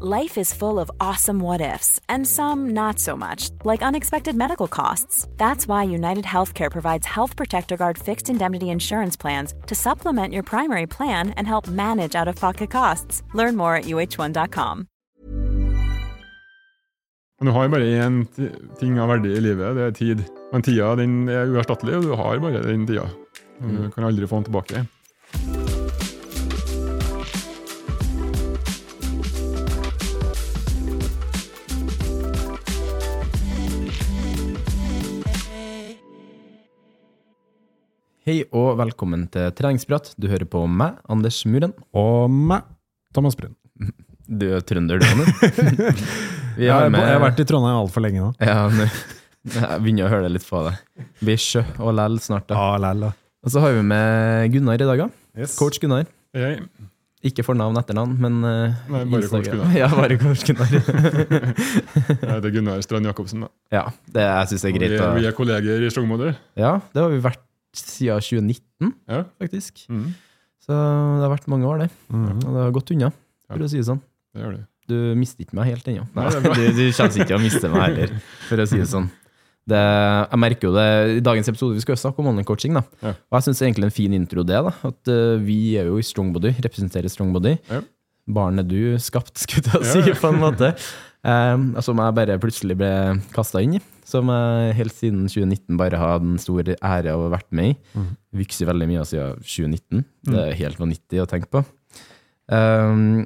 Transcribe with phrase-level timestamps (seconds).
[0.00, 4.66] Life is full of awesome what ifs, and some not so much, like unexpected medical
[4.66, 5.28] costs.
[5.36, 10.42] That's why United Healthcare provides Health Protector Guard fixed indemnity insurance plans to supplement your
[10.42, 13.22] primary plan and help manage out of pocket costs.
[13.34, 14.86] Learn more at uh1.com.
[17.42, 18.26] Du har bare en
[18.78, 20.24] ting av verdi i livet, det er tid.
[20.52, 23.08] Men tida den er uerstattelig, og du har bare den tida.
[23.60, 24.86] Du kan aldri få den tilbake.
[38.22, 40.12] Hei og velkommen til treningsprat.
[40.20, 41.72] Du hører på meg, Anders Muren.
[41.98, 42.66] Og meg,
[43.16, 43.56] Thomas Brun.
[44.32, 45.96] Du er trønder, du, Anders.
[46.56, 48.28] Vi Jeg, har med jeg har vært i Trondheim altfor lenge nå.
[48.40, 48.86] Ja, nå-
[49.56, 50.72] jeg begynner å høre det litt på det.
[51.20, 52.56] Blir sjø og læl snart, da.
[52.56, 53.10] Ja, lel da.
[53.42, 55.08] Og så har vi med Gunnar i dag, da.
[55.42, 55.58] Yes.
[55.58, 56.06] Coach Gunnar.
[56.38, 56.62] Jeg,
[57.28, 59.74] Ikke fornavn etternavn, men uh, Nei, bare Coach Gunnar.
[59.82, 60.72] Ja, bare Coach Gunnar.
[60.78, 63.44] Det er Gunnar Strand Jacobsen.
[63.48, 63.52] Da.
[63.74, 63.84] ja,
[64.16, 64.94] det jeg syns er greit.
[64.96, 66.38] vi, er, vi er kolleger i Strongmoder.
[66.62, 67.42] Ja, det har vi vært
[67.76, 69.24] siden 2019, Ja.
[69.40, 69.86] faktisk.
[69.88, 70.12] Mm,
[70.62, 71.90] Så det har vært mange år, det.
[72.12, 72.26] Mm.
[72.44, 73.12] Og det har gått unna,
[73.48, 74.00] for å si det sånn.
[74.34, 74.66] det gjør det.
[74.88, 76.04] Du mister ikke meg helt ennå.
[76.14, 76.28] Nei.
[76.30, 78.14] Du, du kommer ikke til å miste meg heller,
[78.48, 79.10] for å si det sånn.
[79.62, 82.74] Det, jeg merker jo det i dagens episode, vi skal jo snakke om online coaching.
[82.74, 82.82] da.
[83.00, 83.12] Ja.
[83.30, 84.58] Og jeg syns egentlig en fin intro det.
[84.66, 87.56] da, At eh, vi er jo i Strongbody, representerer Strongbody.
[87.70, 87.80] Ja.
[88.26, 90.14] Barn er du skapt, skulle jeg si, ja.
[90.18, 90.74] på en måte.
[91.22, 92.92] Um, som jeg bare plutselig ble
[93.34, 93.82] kasta inn i.
[94.08, 97.50] Som jeg helt siden 2019 bare har hatt en stor ære av å ha vært
[97.54, 97.76] med i.
[97.94, 98.08] Mm.
[98.42, 100.02] Vokser veldig mye siden 2019.
[100.32, 101.62] Det er helt vanvittig å tenke på.
[102.50, 103.22] Um,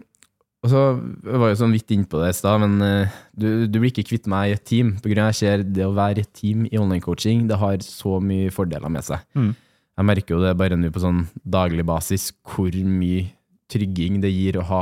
[0.66, 3.78] og så jeg var jo sånn vidt innpå det i stad, men eh, du, du
[3.78, 4.96] blir ikke kvitt meg i et team.
[4.98, 7.78] På grunn av jeg ser det å være et team i online coaching, det har
[7.86, 9.22] så mye fordeler med seg.
[9.38, 9.52] Mm.
[9.96, 13.28] Jeg merker jo det bare nå på sånn daglig basis, hvor mye
[13.72, 14.80] trygging det gir å ha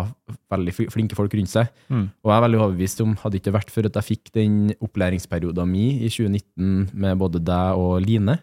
[0.53, 1.71] veldig flinke folk rundt seg.
[1.89, 2.09] Mm.
[2.25, 4.59] Og jeg er veldig overbevist om, hadde det ikke vært for at jeg fikk den
[4.78, 8.39] opplæringsperioden min i 2019 med både deg og Line,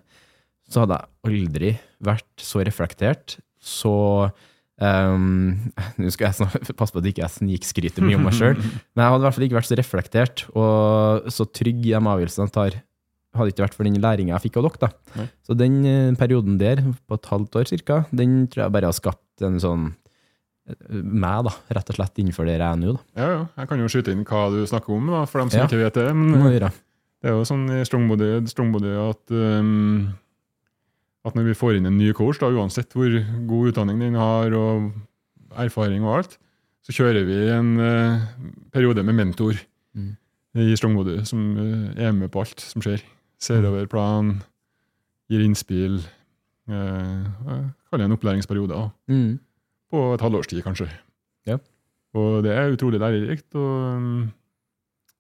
[0.71, 3.97] så hadde jeg aldri vært så reflektert, så
[4.81, 5.71] Um,
[6.01, 8.55] Nå skal jeg passe på at jeg ikke snikskryter mye om meg sjøl,
[8.95, 11.99] men jeg hadde i hvert fall ikke vært så reflektert og så trygg i de
[11.99, 12.77] avgjørelsene jeg tar,
[13.37, 15.27] hadde ikke vært for den læringa jeg fikk av dere.
[15.45, 18.97] Så den eh, perioden der, på et halvt år cirka, den tror jeg bare har
[18.97, 19.85] skapt en sånn
[20.91, 22.93] meg, da, rett og slett innenfor det jeg er nå.
[23.17, 23.39] Ja, ja.
[23.57, 25.65] Jeg kan jo skyte inn hva du snakker om, da, for dem som Ja.
[25.67, 26.05] ikke vet det.
[26.07, 26.71] Det Men gjøre.
[27.21, 30.13] det er jo sånn i strongbody at, um,
[31.25, 33.09] at når vi får inn en ny coach, da, uansett hvor
[33.47, 34.91] god utdanning den har, og
[35.57, 36.37] erfaring og alt,
[36.85, 38.21] så kjører vi en uh,
[38.71, 39.53] periode med mentor
[39.93, 40.15] Mm.
[40.55, 43.01] i Strongbody, som uh, er med på alt som skjer.
[43.37, 44.41] Ser over plan,
[45.29, 45.99] gir innspill.
[46.69, 47.27] Uh,
[47.89, 48.69] kaller det en opplæringsperiode.
[48.69, 49.39] da Mm.
[49.91, 50.87] På et halvårs tid, kanskje.
[51.49, 51.57] Ja.
[52.17, 53.49] Og det er utrolig lærerikt.
[53.55, 54.31] og um,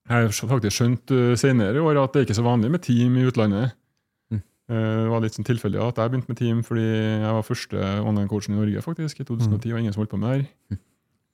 [0.09, 2.83] Jeg har faktisk skjønt uh, senere i år at det er ikke så vanlig med
[2.83, 3.75] team i utlandet.
[4.31, 4.41] Mm.
[4.71, 7.91] Eh, det var litt sånn tilfeldig at jeg begynte med team fordi jeg var første
[7.99, 9.73] online-coachen i Norge faktisk, i 2010.
[9.73, 10.47] og ingen som holdt på med det her.
[10.71, 10.81] Mm.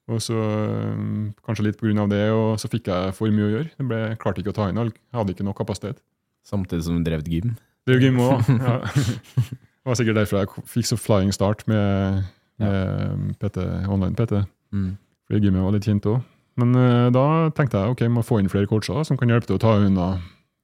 [0.07, 2.05] Og så um, Kanskje litt pga.
[2.07, 3.71] det, og så fikk jeg for mye å gjøre.
[3.75, 4.95] Det ble, klarte ikke å ta inn alt.
[4.95, 5.99] Jeg hadde ikke nok kapasitet.
[6.47, 7.57] Samtidig som du drev gym.
[7.87, 8.43] Er gym òg.
[8.67, 8.81] Ja.
[9.87, 12.25] Det var sikkert derfor jeg fikk så flying start med,
[12.61, 14.33] med PT, online-PT.
[14.73, 14.89] Mm.
[15.27, 16.21] Fordi gymmet var litt kjent òg.
[16.57, 17.23] Men uh, da
[17.53, 19.75] tenkte jeg ok, jeg må få inn flere coacher som kan hjelpe til å ta
[19.77, 20.07] unna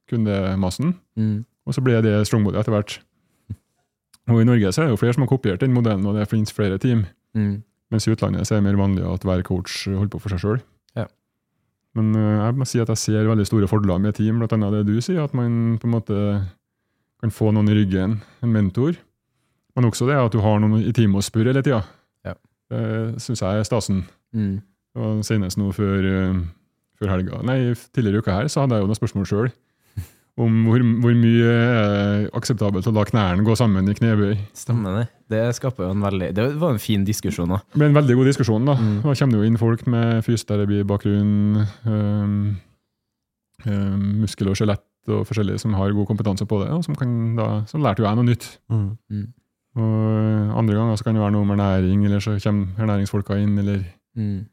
[0.10, 0.96] kundemassen.
[1.20, 1.44] Mm.
[1.68, 2.98] Og så ble det Strongbody etter hvert.
[4.32, 6.30] Og i Norge så er det jo flere som har kopiert den modellen, og det
[6.32, 7.06] finnes flere team.
[7.36, 7.62] Mm.
[7.92, 10.44] Mens i utlandet så er det mer vanlig at hver coach holder på for seg
[10.44, 10.62] sjøl.
[10.98, 11.06] Ja.
[11.98, 14.86] Men eh, jeg må si at jeg ser veldig store fordeler med team, annet det
[14.88, 16.20] du sier, at man på en måte
[17.24, 18.98] kan få noen i ryggen, en mentor.
[19.76, 21.82] Men også det at du har noen i teamet å spørre hele tida.
[22.26, 22.36] Ja.
[22.70, 24.04] Det syns jeg er stasen.
[24.36, 24.62] Mm.
[25.02, 26.42] Og senest nå før, eh,
[27.02, 29.50] før helga Nei, tidligere i uka her så hadde jeg jo noen spørsmål sjøl.
[30.44, 34.38] om hvor, hvor mye er akseptabelt å la knærne gå sammen i knebøy.
[34.58, 35.04] Stemmer det.
[35.34, 37.62] Det skaper jo en veldig Det var en fin diskusjon, da.
[37.74, 38.70] Det ble en veldig god diskusjon.
[38.70, 38.96] Da Mm.
[39.02, 42.42] Da kommer det jo inn folk med fysioterapibakgrunn, øhm,
[43.66, 46.70] øhm, muskel og skjelett og forskjellige som har god kompetanse på det.
[46.74, 48.46] Og som kan da, så lærte jo jeg noe nytt.
[48.70, 49.34] Mm.
[49.76, 53.58] Og Andre ganger så kan det være noe med ernæring, eller så kommer ernæringsfolka inn.
[53.58, 53.84] eller
[54.16, 54.46] Mm.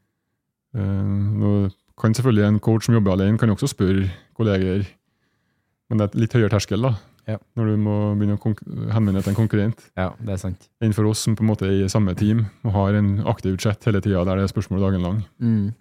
[0.73, 1.69] nå
[2.01, 4.83] kan selvfølgelig En coach som jobber alene, kan jo også spørre kolleger,
[5.89, 6.93] men det er et litt høyere terskel da,
[7.27, 7.37] Ja.
[7.55, 9.91] når du må begynne å henvende deg til en konkurrent.
[9.97, 10.69] Ja, det er sant.
[10.81, 13.57] enn for oss som på en måte er i samme team og har en aktiv
[13.59, 15.23] chat hele tida der det er spørsmål dagen lang.
[15.39, 15.73] Mm.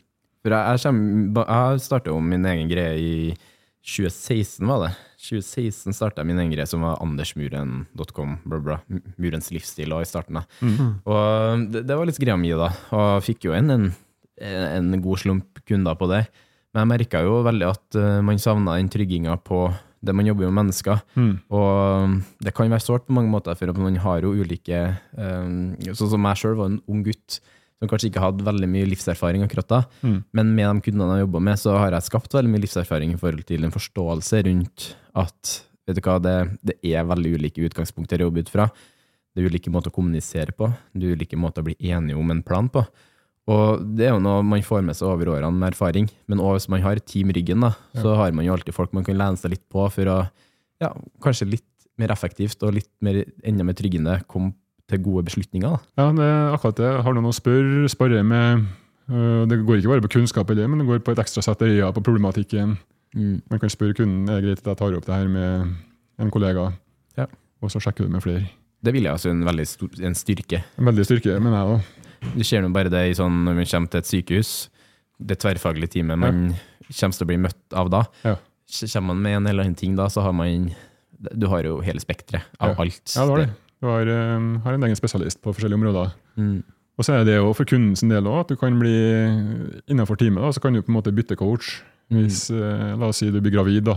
[0.42, 3.34] For jeg, jeg, kommer- jeg starta om min egen greie i
[3.80, 4.90] 2016, var det.
[5.20, 8.36] 2016 starta min egen greie som var andersmuren.com.
[9.16, 10.40] Murens livsstil og i starten.
[10.40, 10.44] da.
[11.08, 12.70] Og det, det var litt greia mi, da.
[12.96, 13.90] Og fikk jo inn en,
[14.40, 16.24] en god slump kunder på det.
[16.70, 19.64] Men jeg merka jo veldig at eh, man savna den trygginga på
[20.00, 21.00] det man jobber med mennesker.
[21.18, 21.32] Mm.
[21.52, 24.78] Og det kan være sårt på mange måter, for man har jo ulike
[25.12, 27.40] um, Sånn som meg sjøl var en ung gutt
[27.80, 30.18] som kanskje ikke hadde veldig mye livserfaring akkurat da, Mm.
[30.36, 33.20] men med de kundene jeg jobba med, så har jeg skapt veldig mye livserfaring i
[33.20, 35.54] forhold til en forståelse rundt at
[35.88, 38.68] vet du hva, det, det er veldig ulike utgangspunkter å jobbe ut fra.
[39.34, 42.30] Det er ulike måter å kommunisere på, det er ulike måter å bli enige om
[42.30, 42.84] en plan på.
[43.50, 46.58] Og det er jo noe man får med seg over årene med erfaring, men også
[46.60, 49.40] hvis man har team ryggen, da, så har man jo alltid folk man kan lene
[49.40, 50.18] seg litt på for å
[50.82, 50.92] ja,
[51.24, 51.66] kanskje litt
[51.98, 54.52] mer effektivt og litt mer, enda mer tryggende komme
[54.90, 55.70] til gode beslutninger.
[55.70, 56.02] Da.
[56.02, 56.90] Ja, det er akkurat det.
[57.06, 58.66] Har noen å spørre, sparre med.
[59.10, 61.62] øh, Det går ikke bare på kunnskap, eller, men det går på et ekstra sett
[61.62, 62.76] øyne på problematikken.
[63.14, 65.74] Man kan spørre kunden er det greit at jeg tar opp det her med
[66.20, 66.72] en kollega,
[67.18, 67.26] Ja.
[67.62, 68.44] og så sjekker du med flere.
[68.84, 70.62] Det vil jeg altså en veldig stor, en styrke.
[70.78, 72.30] En veldig styrke, mener jeg da.
[72.36, 74.52] Du ser nå bare det i sånn når vi kommer til et sykehus,
[75.20, 76.54] det tverrfaglige teamet man
[76.88, 78.04] kommer til å bli møtt av da.
[78.24, 78.36] Ja.
[78.92, 80.70] Kommer man med en eller annen ting da, så har man
[81.36, 82.74] Du har jo hele spekteret av Ja.
[82.80, 83.12] alt.
[83.16, 83.50] Ja, det har det.
[83.80, 86.10] Har, øh, har en egen spesialist på forskjellige områder.
[86.36, 86.62] Mm.
[86.98, 88.92] Og så er det jo for kundens del òg, at du kan bli
[89.88, 91.78] innenfor teamet, da, så kan du på en måte bytte coach.
[92.10, 92.18] Mm.
[92.18, 92.98] Hvis, mm.
[93.00, 93.96] la oss si du blir gravid, da.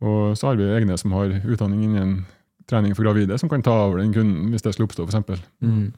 [0.00, 2.16] Og så har vi egne som har utdanning innen
[2.68, 5.44] trening for gravide, som kan ta over den kunden hvis det skulle oppstå, f.eks.
[5.60, 5.92] Mm.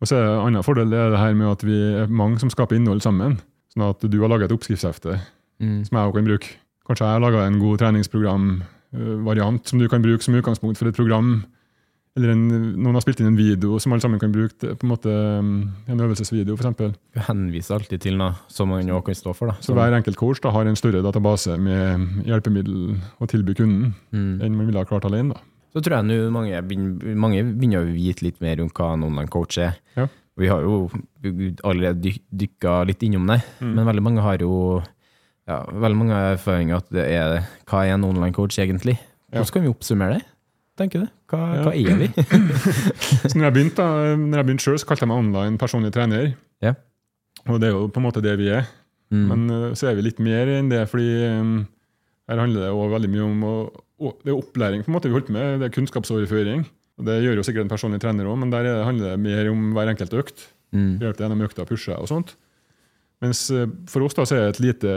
[0.00, 2.10] Og så er det en annen fordel det er det her med at vi er
[2.10, 3.38] mange som skaper innhold sammen.
[3.72, 5.20] Sånn at du har laga et oppskriftshefte
[5.62, 5.84] Mm.
[5.86, 6.48] som jeg òg kan bruke.
[6.84, 10.96] Kanskje jeg har laga en god treningsprogramvariant som du kan bruke som utgangspunkt for et
[10.96, 11.44] program.
[12.14, 12.42] Eller en,
[12.78, 14.54] noen har spilt inn en video som alle sammen kan bruke.
[14.78, 15.48] på En måte um,
[15.90, 16.92] en øvelsesvideo, f.eks.
[17.10, 19.50] Du henviser alltid til noe som man jo kan stå for.
[19.50, 19.56] Da.
[19.64, 24.36] Så hver enkelt coach da, har en større database med hjelpemiddel å tilby kunden mm.
[24.46, 25.34] enn man ville ha klart alene.
[25.34, 25.42] da.
[25.74, 26.60] Så tror jeg nå mange,
[27.18, 29.74] mange begynner å vite litt mer om hva en online coach er.
[29.98, 30.06] Ja.
[30.38, 30.84] Vi har jo
[31.66, 33.74] allerede dy dykka litt innom det, Mm.
[33.74, 34.82] men veldig mange har jo
[35.48, 38.94] ja, veldig mange erfaringer at det er hva er en online coach egentlig?
[39.32, 39.42] Ja.
[39.42, 40.24] Hvordan kan vi oppsummere det?
[40.78, 41.10] Tenker du?
[41.30, 41.62] Hva, Ja.
[41.68, 42.08] hva er vi?
[43.30, 43.84] Så når jeg begynte,
[44.18, 46.32] når jeg begynte selv, så kalte jeg meg online personlig trener.
[46.64, 46.72] Ja.
[47.46, 48.66] Og det er jo på en måte det vi er.
[49.14, 49.24] Mm.
[49.30, 51.06] Men uh, så er vi litt mer enn det, fordi
[51.38, 51.52] um,
[52.30, 53.52] her handler det også veldig mye om å,
[54.02, 55.60] å, det er opplæring på en måte vi holder på med.
[55.62, 56.64] Det er kunnskapsoverføring.
[56.98, 59.22] Og det gjør jo sikkert en personlig trener òg, men der er det, handler det
[59.22, 60.46] mer om hver enkelt økt.
[60.74, 60.92] Mm.
[61.02, 62.34] Hjelpe deg gjennom økta, pushe og sånt.
[63.22, 63.44] Mens
[63.90, 64.94] for oss da, så er det et lite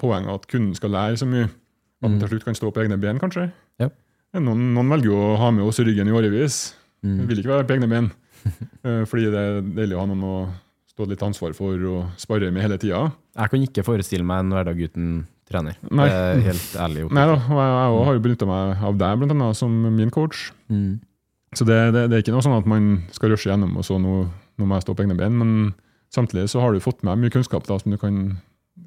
[0.00, 2.20] poeng at kunden skal lære så mye at han Mm.
[2.22, 3.50] til slutt kan stå på egne ben, kanskje.
[3.82, 3.90] Ja.
[4.38, 6.60] Noen, noen velger å ha med oss i ryggen i årevis.
[7.02, 7.24] Mm.
[7.26, 8.10] Vil ikke være på egne ben.
[8.80, 10.36] Eh, Fordi det er deilig å ha noen å
[10.88, 13.02] stå litt ansvar for og spare med hele tida.
[13.36, 15.10] Jeg kan ikke forestille meg en hverdag uten
[15.50, 15.76] trener.
[15.90, 16.06] Nei.
[16.08, 17.02] Det er helt ærlig.
[17.18, 20.14] Nei da, og jeg, jeg har jo benytta meg av deg blant annet, som min
[20.14, 20.46] coach.
[20.72, 20.94] Mm.
[21.52, 23.98] Så det, det, det er ikke noe sånn at man skal rushe gjennom og så
[24.00, 24.16] nå,
[24.56, 25.36] nå må jeg stå på egne ben.
[25.36, 25.54] Men
[26.16, 28.22] samtidig så har du fått med mye kunnskap da, som du kan,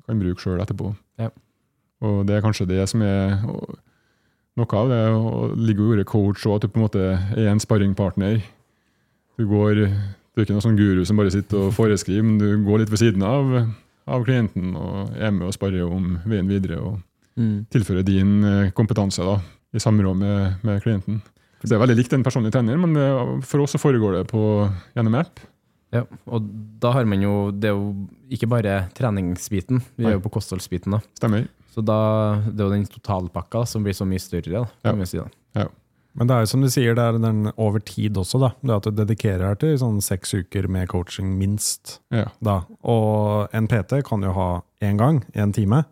[0.07, 0.95] kan bruke sjøl etterpå.
[1.21, 1.29] Ja.
[2.01, 3.77] Og det er kanskje det som er og,
[4.57, 4.99] noe av det.
[5.67, 7.05] Ligger jo i ordet coach òg, at du på en måte
[7.37, 8.41] er en sparringpartner.
[9.37, 12.63] Du går du er ikke noen sånn guru som bare sitter og foreskriver, men du
[12.65, 13.51] går litt ved siden av,
[14.09, 16.79] av klienten og er med og sparrer om veien videre.
[16.81, 17.01] og
[17.33, 17.65] Mm.
[17.73, 19.39] tilfører din eh, kompetanse da,
[19.73, 21.15] i samråd med, med klienten.
[21.63, 23.07] Så Det er veldig likt en personlig trener, men det,
[23.49, 25.39] for oss så foregår det på, gjennom app.
[25.91, 26.45] Ja, og
[26.79, 30.91] da har man jo Det er jo ikke bare treningsbiten, vi er jo på kostholdsbiten.
[30.93, 30.99] da.
[31.17, 31.47] Stemmer.
[31.73, 35.05] Så da, det er jo den totalpakka som blir så mye større, da, kan Ja.
[35.09, 35.17] si.
[35.17, 35.67] da.
[36.15, 38.51] Men det er jo som du sier, det er den over tid også, da.
[38.61, 41.99] Det at du dedikerer deg til sånn seks uker med coaching, minst.
[42.13, 42.27] Ja.
[42.39, 42.59] da.
[42.85, 45.85] Og en PT kan jo ha én gang, én time,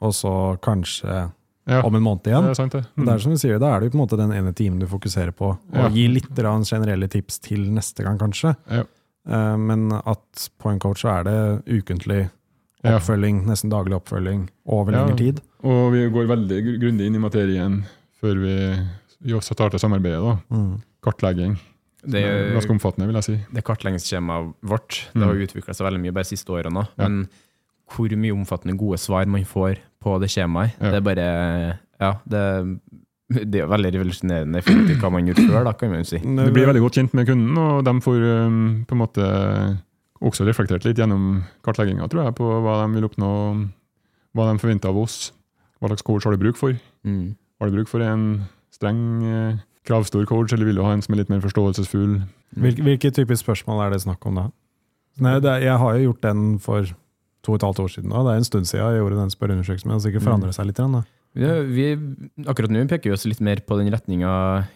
[0.00, 1.30] og så kanskje
[1.68, 1.82] ja.
[1.82, 2.48] om en måned Det igjen.
[2.48, 2.86] er sant, det.
[2.96, 4.78] Det er som du sier, Da er det jo på en måte den ene timen
[4.80, 5.88] du fokuserer på, og Ja.
[5.90, 8.56] gi litt grann generelle tips til neste gang, kanskje.
[8.70, 8.84] Ja.
[9.28, 12.28] Eh, Men at på en coach så er det ukentlig Ja.
[12.94, 15.04] Oppfølging, nesten daglig oppfølging over Ja.
[15.04, 15.40] lengre tid.
[15.64, 17.84] Og vi går veldig gr- grundig inn i materien
[18.20, 20.20] før vi starter samarbeidet.
[20.22, 20.56] da.
[20.56, 20.82] Mm.
[21.02, 21.56] Kartlegging.
[22.06, 23.40] Det, er Ganske omfattende, vil jeg si.
[23.52, 25.22] det kartleggingsskjemaet vårt det Mm.
[25.26, 26.86] har jo utvikla seg veldig mye bare de siste årene.
[26.98, 27.08] Ja.
[27.08, 27.28] Men
[27.90, 30.90] hvor mye omfattende gode svar man får på det skjemaet, Ja.
[30.90, 32.80] det er bare Ja, det,
[33.50, 36.18] det er veldig revolusjonerende i forhold til hva man gjorde før, da, kan man si.
[36.18, 39.78] Du blir veldig godt kjent med kunden, og de får um, på en måte
[40.24, 43.30] også reflektert litt gjennom kartlegginga, tror jeg, på hva de vil oppnå,
[44.36, 45.32] hva de forventer av oss.
[45.80, 46.76] Hva slags coach har du bruk for?
[47.04, 47.34] Mm.
[47.60, 49.58] Har du bruk for en streng, eh,
[49.88, 52.22] kravstor coach, eller vil du ha en som er litt mer forståelsesfull?
[52.56, 54.46] Hvilke, hvilke typer spørsmål er det snakk om da?
[55.20, 56.88] Nei, det, jeg har jo gjort den for
[57.44, 58.12] to og et halvt år siden.
[58.12, 60.56] Og det er en stund siden jeg gjorde den spørreundersøkelsen, men det har sikkert forandret
[60.56, 60.80] seg litt.
[60.80, 61.02] Da.
[61.36, 61.86] Ja, vi,
[62.48, 64.30] akkurat nå peker vi oss litt mer på den retninga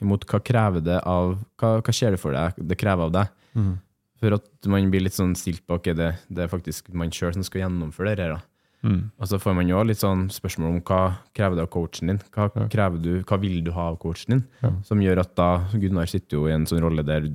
[0.05, 3.33] imot hva krever det av Hva, hva skjer det for deg, det krever av deg?
[3.57, 3.73] Mm.
[4.21, 7.33] For at man blir litt sånn stilt på ok, det, det er faktisk man sjøl
[7.33, 8.43] som skal gjennomføre det her.
[8.83, 9.11] Mm.
[9.21, 11.01] Og så får man jo litt sånn spørsmål om hva
[11.37, 12.21] krever det av coachen din?
[12.33, 12.89] Hva, Ja.
[12.97, 14.45] du, hva vil du ha av coachen din?
[14.63, 14.71] Ja.
[14.85, 17.29] Som gjør at da Gunnar sitter jo i en sånn rolle der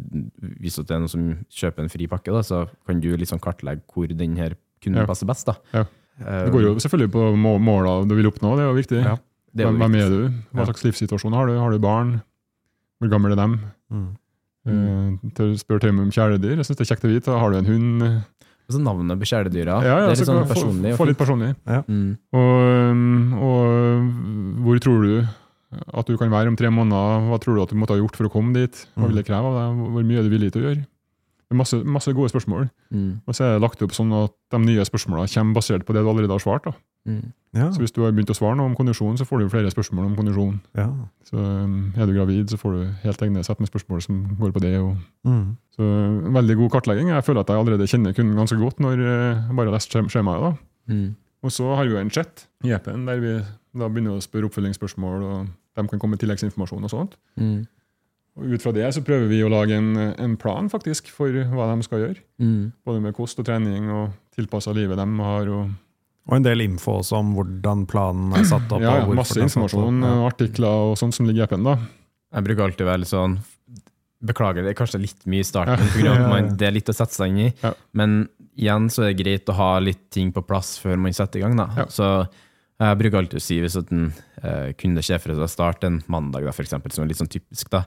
[0.61, 3.81] hvis det er noen som kjøper en fri pakke, da, så kan du liksom kartlegge
[3.93, 5.05] hvor den her kunne Ja.
[5.05, 5.45] passe best.
[5.45, 5.55] da.
[5.73, 5.85] Ja.
[6.19, 9.03] Eh, Det går jo selvfølgelig på må- måla du vil oppnå, det er jo viktig.
[9.05, 9.17] Ja.
[9.57, 10.01] er jo hvem viktig.
[10.01, 10.29] er du?
[10.53, 11.57] Hva slags livssituasjon har du?
[11.59, 12.21] Har du barn?
[13.01, 13.59] Hvor gammel er dem?
[13.91, 14.17] Mm.
[14.65, 16.55] Uh, til å spørre til om kjæledyr.
[16.57, 17.39] Jeg syns det er kjekt å vite.
[17.41, 18.05] Har du en hund?
[18.65, 19.77] Altså så navnet på kjæledyra.
[19.85, 20.89] Ja, ja, det er litt sånn personlig.
[20.89, 21.51] få, og få litt personlig.
[21.69, 21.83] Ja.
[21.85, 22.07] Mm.
[22.33, 22.53] Og,
[22.89, 25.13] um, og hvor tror du
[25.85, 27.29] at du kan være om tre måneder?
[27.29, 28.81] Hva tror du at du måtte ha gjort for å komme dit?
[28.97, 29.85] Hva vil det kreve av deg?
[29.93, 30.81] Hvor mye er du villig til å gjøre?
[31.45, 32.65] Det er masse, masse gode spørsmål.
[32.89, 33.09] Mm.
[33.21, 36.01] Og så er det lagt opp sånn at de nye spørsmålene kommer basert på det
[36.01, 36.65] du allerede har svart.
[36.65, 36.73] Da.
[37.05, 37.33] Mm.
[37.55, 37.69] Ja.
[37.71, 40.05] Så hvis du har begynt å svare noe om kondisjon, så får du flere spørsmål
[40.09, 40.57] om kondisjon.
[40.75, 40.89] ja.
[41.23, 44.51] Så um, er du gravid, så får du helt egne sett med spørsmål som går
[44.51, 44.73] på det.
[44.81, 45.55] Og, Mm.
[45.75, 47.07] så en veldig god kartlegging.
[47.13, 49.95] Jeg føler at jeg allerede kjenner kunden ganske godt når eh, jeg bare har lest
[49.95, 50.41] skjemaet.
[50.41, 50.93] da.
[50.93, 51.15] Mm.
[51.43, 53.33] Og så har vi jo en chat i appen der vi
[53.79, 55.47] da begynner å spørre oppfølgingsspørsmål, og
[55.77, 57.15] de kan komme med tilleggsinformasjon og sånt.
[57.39, 57.65] Mm.
[58.35, 61.69] Og ut fra det så prøver vi å lage en, en plan faktisk for hva
[61.75, 62.19] de skal gjøre.
[62.41, 62.71] Mm.
[62.85, 65.47] Både med kost og trening og tilpassa livet de har.
[65.47, 65.69] og
[66.25, 68.81] Og en del info også om hvordan planen er satt opp.
[68.81, 70.13] ja, ja Masse informasjon, Ja.
[70.25, 71.63] artikler og sånt som ligger i appen.
[71.63, 71.75] da.
[72.33, 73.37] Jeg bruker alltid å være litt sånn
[74.25, 76.15] Beklager, det er kanskje litt mye i starten, Ja.
[76.27, 77.53] man, det er litt å sette seg inn i.
[77.61, 77.73] Ja.
[77.93, 78.27] Men
[78.57, 81.43] igjen så er det greit å ha litt ting på plass før man setter i
[81.43, 81.55] gang.
[81.59, 81.67] Da.
[81.77, 81.85] Ja.
[81.93, 82.07] Så
[82.79, 84.07] jeg bruker alltid å si hvis en
[84.41, 87.19] eh, kunde ser for seg å starte en mandag, da, for eksempel, som er litt
[87.21, 87.83] sånn typisk, da,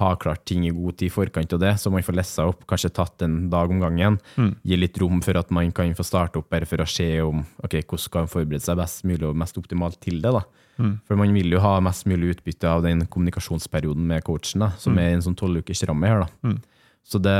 [0.00, 2.64] ha klart ting i god tid i forkant av det, så man får lessa opp,
[2.68, 4.18] kanskje tatt en dag om gangen.
[4.40, 4.54] Mm.
[4.64, 7.44] Gi litt rom for at man kan få starte opp her for å se om
[7.62, 10.32] ok, hvordan kan man forberede seg best mulig og mest optimalt til det.
[10.32, 10.42] da.
[10.80, 10.94] Mm.
[11.06, 14.96] For man vil jo ha mest mulig utbytte av den kommunikasjonsperioden med coachen, da, som
[14.98, 16.24] er en sånn tolv ukers ramme her.
[16.24, 16.48] da.
[16.48, 16.60] Mm.
[17.02, 17.36] Så det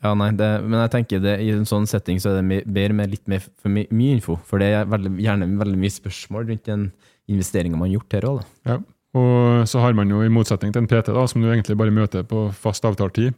[0.00, 2.94] Ja, nei, det, men jeg tenker det, i en sånn setting så er det bedre
[2.96, 6.46] med litt mer for my, mye info, for det er veldig, gjerne veldig mye spørsmål
[6.48, 6.86] rundt den
[7.28, 8.40] investeringa man har gjort her òg.
[8.64, 8.78] Ja.
[9.14, 11.90] Og så har man jo, i motsetning til en PT, da, som du egentlig bare
[11.94, 13.34] møter på fast avtalt tid,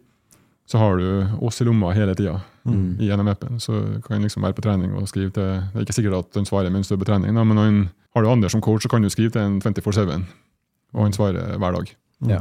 [0.68, 1.06] så har du
[1.44, 2.94] oss i lomma hele tida Mm.
[3.02, 3.58] gjennom appen.
[3.58, 3.72] Så
[4.04, 6.44] kan han liksom være på trening og skrive til Det er ikke sikkert at han
[6.46, 7.80] svarer mens du er på trening, da, men han,
[8.14, 10.22] har du Anders som coach, så kan du skrive til en 24-7,
[10.94, 11.90] og han svarer hver dag.
[12.28, 12.40] Ja.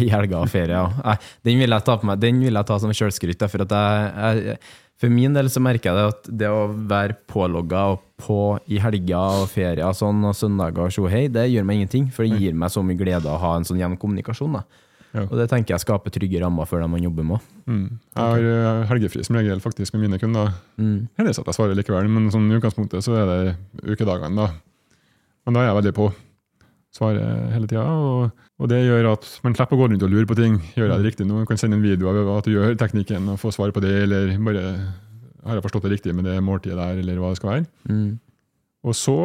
[0.00, 0.74] I helga og ferie.
[0.78, 1.16] Ja.
[1.46, 3.44] Den vil jeg ta på meg, den vil jeg ta som sjølskryt.
[3.50, 4.58] For, jeg, jeg,
[4.98, 8.80] for min del så merker jeg det at det å være pålogga og på i
[8.82, 12.10] helger og ferier sånn, og søndager og tjohei, det gjør meg ingenting.
[12.14, 14.58] For det gir meg så mye glede å ha en sånn jevn kommunikasjon.
[14.58, 14.84] da.
[15.16, 15.24] Ja.
[15.24, 17.44] Og det tenker jeg skaper trygge rammer for dem man jobber med.
[17.64, 17.84] Mm.
[18.12, 20.52] Jeg har eh, helgefri som regel faktisk med mine kunder.
[20.76, 21.08] Mm.
[21.16, 24.36] Heldigvis at jeg svarer likevel, men sånn, i utgangspunktet så er det ukedagene.
[24.36, 24.98] da.
[25.46, 26.10] Men da er jeg veldig på.
[26.94, 27.84] Svarer hele tida.
[27.84, 30.56] Og, og det gjør at man slipper å gå rundt og lure på ting.
[30.76, 31.42] Gjør jeg det riktig nå?
[31.48, 34.32] kan sende en video av at du gjør teknikken og få svar på det, eller
[34.46, 34.64] bare
[35.44, 37.68] har jeg forstått det riktig med det måltidet der, eller hva det skal være.
[37.92, 38.16] Mm.
[38.88, 39.16] Og så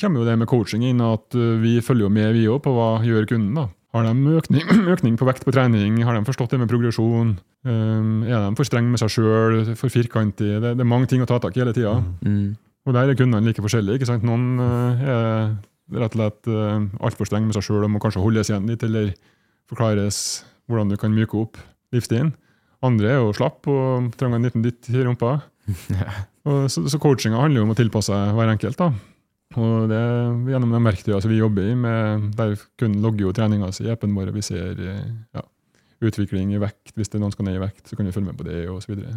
[0.00, 2.76] kommer jo det med coaching inn, at uh, vi følger jo med vi også, på
[2.76, 3.54] hva gjør kunden.
[3.58, 3.68] da.
[3.96, 6.00] Har de økning, økning på vekt på trening?
[6.04, 7.36] Har de forstått det med progresjon?
[7.66, 9.62] Um, er de for strenge med seg sjøl?
[9.78, 10.60] For firkantige?
[10.62, 11.98] Det, det er mange ting å ta tak i hele tida.
[12.24, 12.56] Mm.
[12.86, 14.00] Og der er kundene like forskjellige.
[14.00, 14.26] ikke sant?
[14.26, 15.56] Noen uh, er
[15.94, 18.82] rett og slett uh, altfor streng med seg sjøl og må kanskje holdes igjen litt,
[18.86, 19.12] eller
[19.70, 20.18] forklares
[20.66, 21.60] hvordan du kan myke opp
[21.94, 22.32] livsstilen.
[22.86, 25.38] Andre er jo slapp og trenger en liten dytt i rumpa.
[26.46, 28.78] Så, så coachinga handler jo om å tilpasse hver enkelt.
[28.78, 28.92] da.
[29.58, 33.32] Og det er gjennom de verktøyene som vi jobber i, med, der kunden logger jo
[33.34, 35.42] treninga si i appen vår, vi ser eh, ja,
[36.06, 36.92] utvikling i vekt.
[36.94, 38.60] Hvis det er noen skal ned i vekt, så kan vi følge med på det,
[38.70, 39.16] og så videre.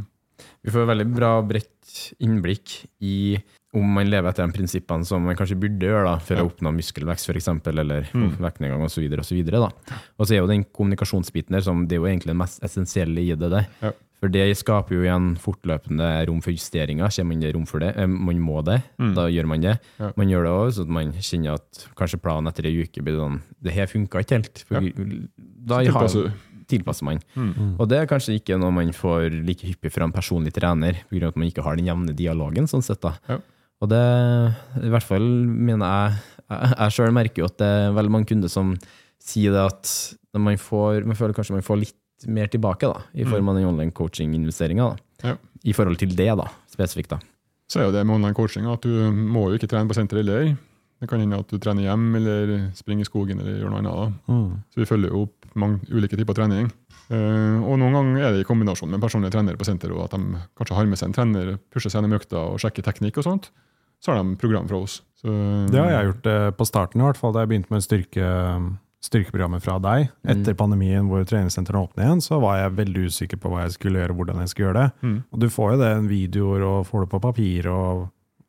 [0.64, 3.38] Vi får veldig bra bredt innblikk i
[3.74, 6.44] om man lever etter de prinsippene som man kanskje burde gjøre da, for Ja.
[6.44, 8.38] å oppnå muskelvekst, for eksempel, eller Mm.
[8.38, 9.06] vektnedgang osv.
[9.14, 9.96] Og så videre, da.
[10.18, 13.20] Og så er jo den kommunikasjonsbiten der som det er jo egentlig det mest essensielle
[13.22, 13.68] i det der.
[13.82, 13.92] Ja.
[14.20, 17.10] For det skaper jo igjen fortløpende rom for justeringer.
[17.10, 17.96] Ser man det rom for det?
[17.96, 19.14] Eh, Man må det, Mm.
[19.16, 19.80] da gjør man det.
[20.00, 20.12] Ja.
[20.18, 23.16] Man gjør det òg, så at man kjenner at kanskje planen etter ei uke blir
[23.16, 24.58] sånn Det her funka ikke helt.
[24.68, 24.82] For.
[24.82, 26.32] Da Så tilpasser du.
[26.70, 27.22] Tilpasser man.
[27.36, 27.76] Mm.
[27.78, 31.32] Og det er kanskje ikke noe man får like hyppig fra en personlig trener, pga.
[31.32, 32.70] at man ikke har den jevne dialogen.
[32.70, 33.16] sånn sett da.
[33.30, 33.40] Ja.
[33.80, 34.04] Og det,
[34.84, 36.18] i hvert fall mener jeg
[36.50, 38.72] Jeg, jeg sjøl merker jo at det er veldig mange kunder som
[39.22, 39.92] sier det at
[40.34, 43.60] når man, får, man føler kanskje man får litt mer tilbake, da, i form av
[43.60, 44.88] den online coaching-investeringa.
[45.24, 45.36] Ja.
[45.64, 47.14] I forhold til det, da, spesifikt.
[47.14, 47.20] da.
[47.70, 50.24] Så er jo det med online coaching at du må jo ikke trene på senter
[50.24, 50.56] heller.
[51.00, 53.94] Det kan hende at du trener hjem, eller springer i skogen, eller gjør noe annet.
[53.94, 54.34] da.
[54.34, 54.50] Mm.
[54.74, 56.70] Så vi følger jo opp mange ulike typer trening.
[57.10, 60.18] Eh, og noen ganger er det i kombinasjon med personlige trenere på senter, og at
[60.18, 63.26] de kanskje har med seg en trener, pusher seg gjennom økta og sjekker teknikk og
[63.30, 63.50] sånt.
[64.00, 65.02] Så har de program fra oss.
[65.20, 65.34] Så,
[65.72, 68.28] Det har jeg gjort eh, på starten, i hvert fall da jeg begynte med styrke,
[69.04, 70.10] styrkeprogrammet fra deg.
[70.28, 74.02] Etter pandemien hvor treningssentrene åpnet igjen, så var jeg veldig usikker på hva jeg skulle
[74.02, 75.08] gjøre, hvordan jeg skulle gjøre det.
[75.08, 75.18] Mm.
[75.32, 78.06] Og du får jo det i videoer og får det på papir og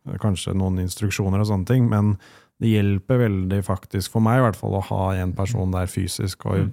[0.07, 2.17] eh, kanskje noen instruksjoner og sånne ting, men
[2.61, 6.45] det hjelper veldig faktisk for meg i hvert fall å ha en person der fysisk
[6.51, 6.73] og Mm.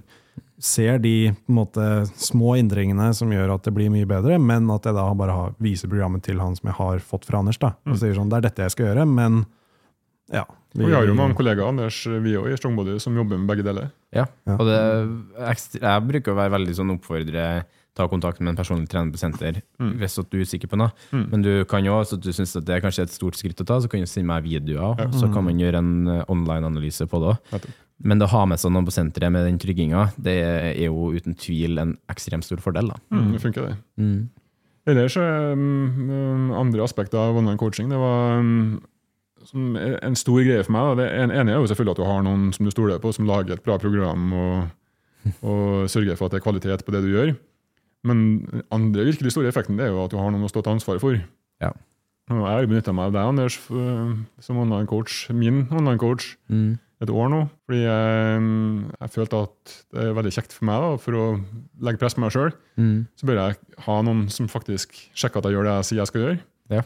[0.59, 1.83] Ser de på en måte,
[2.17, 5.55] små endringene som gjør at det blir mye bedre, men at jeg da bare har,
[5.61, 7.57] viser programmet til han som jeg har fått fra Anders.
[7.59, 7.97] da, og Mm.
[7.99, 9.45] sier sånn, det er dette jeg skal gjøre, men
[10.33, 10.41] ja.
[10.77, 13.63] Og vi har jo mange kollegaer Anders, vi også, i Strongbody som jobber med begge
[13.63, 13.91] deler.
[14.13, 14.25] Ja.
[14.47, 14.77] Og det
[15.81, 17.65] jeg bruker å være veldig sånn oppfordre
[17.97, 19.97] ta kontakt med en personlig trener på senter Mm.
[19.97, 20.91] hvis at du er usikker på noe.
[21.11, 21.29] Mm.
[21.31, 23.79] Men du kan jo at du syns det er kanskje et stort skritt å ta,
[23.79, 25.07] så kan du sende meg videoer, Ja.
[25.07, 27.63] så kan man gjøre en eh, online-analyse på det òg.
[28.03, 31.09] Men det å ha med seg noen på senteret med den trygginga, det er jo
[31.15, 32.91] uten tvil en ekstremt stor fordel.
[32.93, 32.99] da.
[33.11, 33.77] Mm, det funker, det.
[33.97, 34.29] Mm.
[34.87, 35.63] Ellers um,
[36.09, 38.79] um, andre aspekter av online coaching, det var um,
[39.43, 40.91] som en stor greie for meg.
[40.91, 41.01] Da.
[41.01, 43.25] Det en- ene er jo selvfølgelig at du har noen som du stoler på, som
[43.27, 44.69] lager et bra program og,
[45.41, 47.33] og sørger for at det er kvalitet på det du gjør.
[48.07, 50.61] Men den andre virkelig store effekten det er jo at du har noen å stå
[50.63, 51.17] til ansvar for.
[51.63, 51.73] Ja.
[52.29, 56.35] Og jeg har benytta meg av deg, Anders, f- som online coach, min online coach,
[56.51, 56.77] Mm.
[57.01, 57.39] Et år nå.
[57.67, 61.25] Fordi jeg, um, jeg følte at det er veldig kjekt for meg, da, for å
[61.85, 63.07] legge press på meg sjøl Mm.
[63.17, 63.55] så bør jeg
[63.87, 66.39] ha noen som faktisk sjekker at jeg gjør det jeg sier jeg skal gjøre.
[66.69, 66.81] Ja.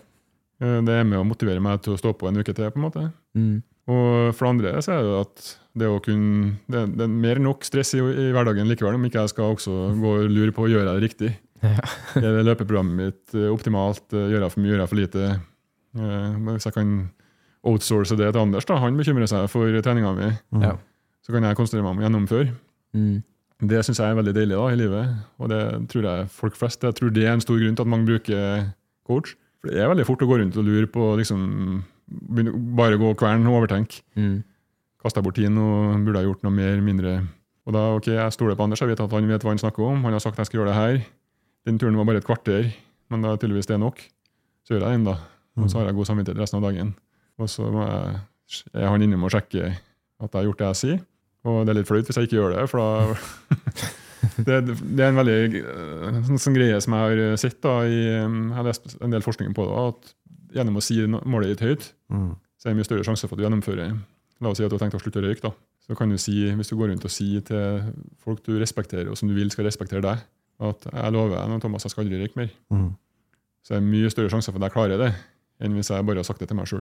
[0.61, 2.69] Eh, Det er med å motivere meg til å stå på en uke til.
[2.71, 3.11] på en måte.
[3.35, 3.57] Mm.
[3.91, 5.47] Og for det andre så er det at
[5.81, 9.05] det å kunne, det, det er mer enn nok stress i, i hverdagen likevel, om
[9.07, 11.31] ikke jeg skal også gå og lure på gjør jeg det riktig.
[12.17, 14.03] Er det løpeprogrammet mitt eh, optimalt?
[14.13, 15.25] Eh, Gjør jeg for mye, gjør jeg for lite?
[15.97, 16.93] Eh, Hvis jeg kan
[17.63, 20.61] outsource det til Anders, da, han bekymrer seg for treninga mi, Mm.
[20.63, 20.75] Ja.
[21.25, 22.55] så kan jeg konsentrere meg om å gjennomføre.
[22.95, 23.23] Mm.
[23.61, 26.81] Det syns jeg er veldig deilig da, i livet, og det tror jeg folk flest
[26.81, 28.71] Jeg tror det er en stor grunn til at mange bruker
[29.05, 29.35] coach.
[29.61, 31.83] For Det er veldig fort å gå rundt og lure på liksom,
[32.75, 34.01] Bare gå kvern og overtenke.
[34.17, 34.43] Mm.
[35.03, 37.27] Kaste bort tiden og burde jeg gjort noe mer, mindre
[37.67, 39.85] Og da, ok, Jeg stoler på Anders, jeg vet at han vet hva han snakker
[39.85, 40.01] om.
[40.03, 41.05] Han har sagt at jeg skal gjøre det her.
[41.69, 42.71] Den turen var bare et kvarter,
[43.11, 44.01] men da er tydeligvis det nok.
[44.65, 45.15] Så gjør jeg den, da.
[45.61, 46.95] Og så har jeg god samvittighet resten av dagen.
[47.41, 48.19] Og så må jeg,
[48.77, 50.99] er han innom og sjekker at jeg har gjort det jeg sier.
[51.49, 53.15] Og det er litt flaut hvis jeg ikke gjør det, for da
[54.45, 57.57] det, det er en veldig eh, sånn, sånn greie som jeg har sett.
[57.63, 60.13] da, i, eh, Jeg har lest en del forskning på det, at
[60.59, 62.33] gjennom å si målet ditt høyt, Mm.
[62.59, 63.93] så er det mye større sjanse for at du gjennomfører.
[64.43, 65.41] La oss si at du har tenkt å slutte å røyke.
[65.47, 65.51] da.
[65.87, 69.17] Så kan du si, Hvis du går rundt og sier til folk du respekterer, og
[69.17, 70.19] som du vil skal respektere deg,
[70.59, 72.93] at 'jeg lover deg, Thomas, jeg skal aldri røyke mer', Mm.
[73.63, 75.15] så er det mye større sjanse for at jeg klarer det,
[75.61, 76.80] enn hvis jeg bare har sagt det til meg sjøl.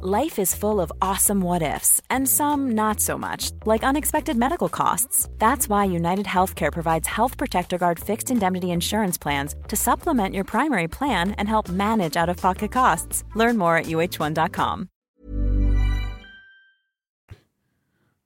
[0.00, 4.68] Life is full of awesome what ifs, and some not so much, like unexpected medical
[4.68, 5.28] costs.
[5.38, 10.44] That's why United Healthcare provides Health Protector Guard fixed indemnity insurance plans to supplement your
[10.44, 13.24] primary plan and help manage out of pocket costs.
[13.34, 14.88] Learn more at uh1.com.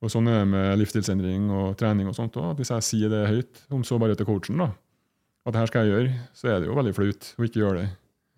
[0.02, 2.52] Og sånn er det med livsstilsendring og trening og sånt òg.
[2.60, 4.74] Hvis jeg sier det høyt, om så bare til coachen, da,
[5.48, 7.78] at det her skal jeg gjøre, så er det jo veldig flaut å ikke gjøre
[7.80, 7.92] det.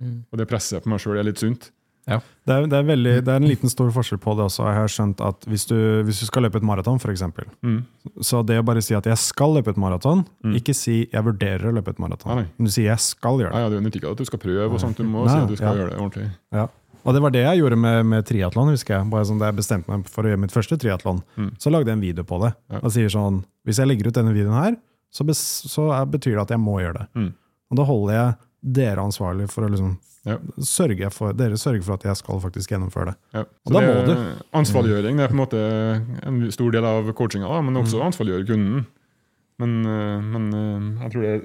[0.04, 0.18] Mm.
[0.30, 1.74] Og det presset på meg sjøl er litt sunt.
[2.06, 4.66] Det er, det, er veldig, det er en liten stor forskjell på det også.
[4.68, 7.22] Jeg har skjønt at Hvis du, hvis du skal løpe et maraton, f.eks.,
[7.64, 7.78] Mm.
[8.20, 10.54] så det å bare si at jeg skal løpe et maraton, Mm.
[10.60, 12.36] ikke si jeg vurderer å løpe et maraton.
[12.36, 12.44] Nei.
[12.58, 13.56] Men du sier jeg skal gjøre det.
[13.56, 15.38] Ja, ja, Det nytter ikke at du skal prøve, og sånt, du må Nei, si
[15.40, 15.80] at du skal ja.
[15.80, 16.30] gjøre det ordentlig.
[16.52, 16.66] Ja.
[17.06, 19.10] Og det var det jeg gjorde med, med triatlon, husker jeg.
[19.10, 21.50] Bare sånn, Da jeg bestemte meg for å gjøre mitt første triatlon, Mm.
[21.58, 22.54] så lagde jeg en video på det.
[22.70, 22.80] Ja.
[22.82, 24.76] Og sier sånn Hvis jeg legger ut denne videoen her,
[25.10, 25.38] så, bes,
[25.72, 27.06] så er, betyr det at jeg må gjøre det.
[27.16, 27.32] Mm.
[27.70, 30.38] Og da holder jeg dere ansvarlig for å liksom Ja.
[30.64, 33.16] sørge for, dere sørger for at jeg skal faktisk gjennomføre det.
[33.34, 33.42] Ja.
[33.66, 34.44] Og da det må er du.
[34.56, 35.60] Ansvarliggjøring det er på en måte
[36.24, 38.86] en stor del av coachinga, da, men også ansvarliggjøre kunden.
[39.60, 41.44] Men, eh, men eh, jeg tror det er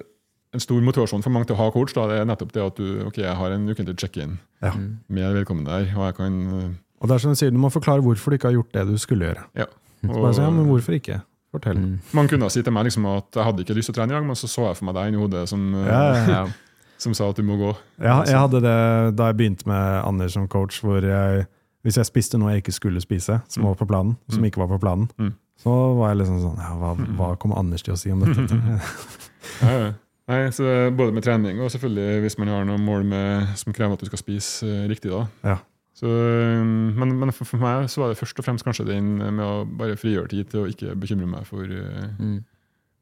[0.54, 1.92] en stor motivasjon for mange til å ha coach.
[1.94, 4.72] Da, det er nettopp det at du ok, jeg har en ukentlig check-in Ja.
[5.10, 5.92] med vedkommende der.
[5.98, 6.40] og jeg kan...
[6.48, 6.70] eh,
[7.02, 8.88] Og det er som du sier, du må forklare hvorfor du ikke har gjort det
[8.88, 9.44] du skulle gjøre.
[9.60, 9.66] ja.
[10.02, 11.22] Så bare si, ja, men hvorfor ikke?
[11.52, 11.76] Fortell.
[11.76, 12.00] Mm.
[12.14, 14.16] Man kunne si til meg liksom at jeg hadde ikke lyst til å trene i
[14.16, 16.48] dag, men så så jeg for meg deg inni hodet som, Ja, ja, ja.
[17.00, 17.70] Som sa at du må gå.
[18.04, 18.76] Ja, jeg hadde det
[19.16, 21.46] da jeg begynte med Anders som coach, hvor jeg,
[21.88, 24.68] hvis jeg spiste noe jeg ikke skulle spise, som var på planen, som ikke var
[24.74, 25.32] på planen, Mm.
[25.64, 28.60] så var jeg liksom sånn ja, hva, hva kommer Anders til å si om dette?
[29.64, 29.90] Ja, ja.
[30.30, 33.96] Nei, så Både med trening og selvfølgelig hvis man har noen mål med, som krever
[33.98, 35.10] at du skal spise eh, riktig.
[35.10, 35.24] da.
[35.42, 35.56] Ja.
[35.98, 39.16] Så, eh, men, men for, for meg så var det først og fremst kanskje den
[39.18, 42.44] med å bare frigjøre tid til å ikke bekymre meg for, eh, Mm.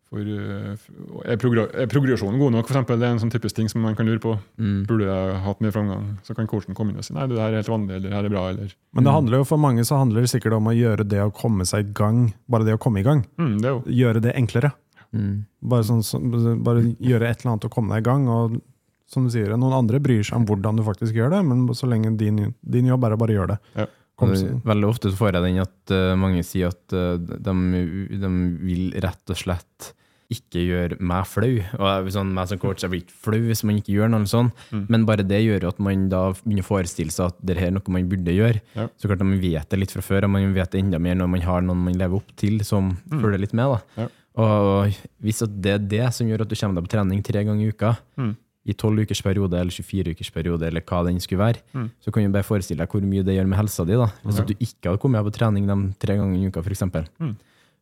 [0.10, 0.86] For eh,
[1.28, 2.68] er, progr er progresjonen god nok?
[2.70, 4.36] For eksempel, det er en sånn typisk ting som man kan lure på.
[4.62, 4.86] Mm.
[4.88, 6.06] Burde jeg hatt mer framgang?
[6.28, 8.16] Så kan coachen komme inn og si nei, det her er helt vanlig, eller det
[8.18, 8.46] her er bra.
[8.54, 11.22] eller Men det handler jo for mange så handler det sikkert om å gjøre det
[11.26, 14.36] å komme seg i gang, bare det å komme i gang, mm, Det gjøre det
[14.40, 14.72] enklere.
[15.16, 15.46] Mm.
[15.62, 18.28] Bare, sånn, sånn- bare gjøre et eller annet og komme deg i gang.
[18.28, 18.62] og
[19.08, 21.88] som du sier, Noen andre bryr seg om hvordan du faktisk gjør det, men så
[21.88, 23.60] lenge din, din jobb er å bare gjøre det.
[23.80, 23.86] Ja.
[24.18, 24.32] Kom,
[24.66, 27.54] Veldig ofte så får jeg den at uh, mange sier at uh, de,
[28.18, 28.30] de
[28.66, 29.94] vil rett og slett
[30.34, 31.54] ikke gjøre meg flau.
[31.78, 34.28] Og jeg, sånn, meg som coach, jeg blir ikke flau hvis man ikke gjør noe
[34.28, 34.82] sånt, Mm.
[34.92, 37.94] men bare det gjør at man da begynner å forestille seg at det er noe
[37.96, 38.60] man burde gjøre.
[38.76, 38.90] Ja.
[39.00, 41.30] Så klart man vet det litt fra før, og man vet det enda mer når
[41.32, 43.78] man har noen man lever opp til som følger litt med.
[43.78, 43.80] da.
[43.96, 44.02] Mm.
[44.04, 44.10] Ja.
[44.44, 47.64] Og hvis det er det som gjør at du kommer deg på trening tre ganger
[47.64, 48.36] i uka, Mm.
[48.68, 51.90] I 12 ukers periode eller 24 ukers periode, eller hva den skulle være, Mm.
[52.04, 53.94] så kan du bare forestille deg hvor mye det gjør med helsa di.
[53.96, 54.08] da.
[54.24, 54.54] Hvis okay.
[54.54, 56.84] du ikke hadde kommet på trening de tre ganger i uka, f.eks.
[57.20, 57.36] Mm.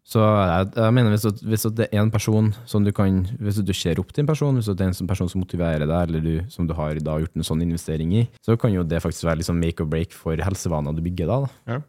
[0.05, 3.73] Så jeg, jeg mener hvis, hvis det er en person som du kan Hvis du
[3.73, 6.45] ser opp til en person, hvis det er en person som motiverer deg, eller du,
[6.47, 9.41] som du har da gjort en sånn investering i, så kan jo det faktisk være
[9.41, 11.39] liksom make or break for helsevaner du bygger da.
[11.41, 11.49] da.
[11.73, 11.79] Ja.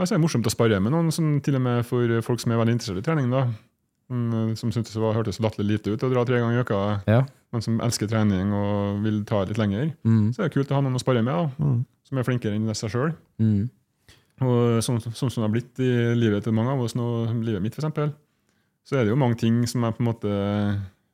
[0.00, 2.54] Altså, det er morsomt å spare med noen, som, til og med for folk som
[2.54, 3.28] er veldig interessert i trening.
[3.28, 3.44] da.
[4.10, 6.78] Som, som syntes det var, hørtes latterlig lite ut å dra tre ganger i uka,
[7.06, 7.20] Ja.
[7.54, 9.92] men som elsker trening og vil ta litt lenger.
[10.04, 10.32] Mm.
[10.34, 11.84] Så er det kult å ha noen å spare med, da, Mm.
[12.08, 13.12] som er flinkere enn seg sjøl.
[13.38, 13.70] Mm.
[14.42, 17.06] Og sånn, sånn som det har blitt i livet til mange av oss nå,
[17.44, 18.12] livet mitt f.eks.,
[18.84, 20.30] så er det jo mange ting som jeg på en måte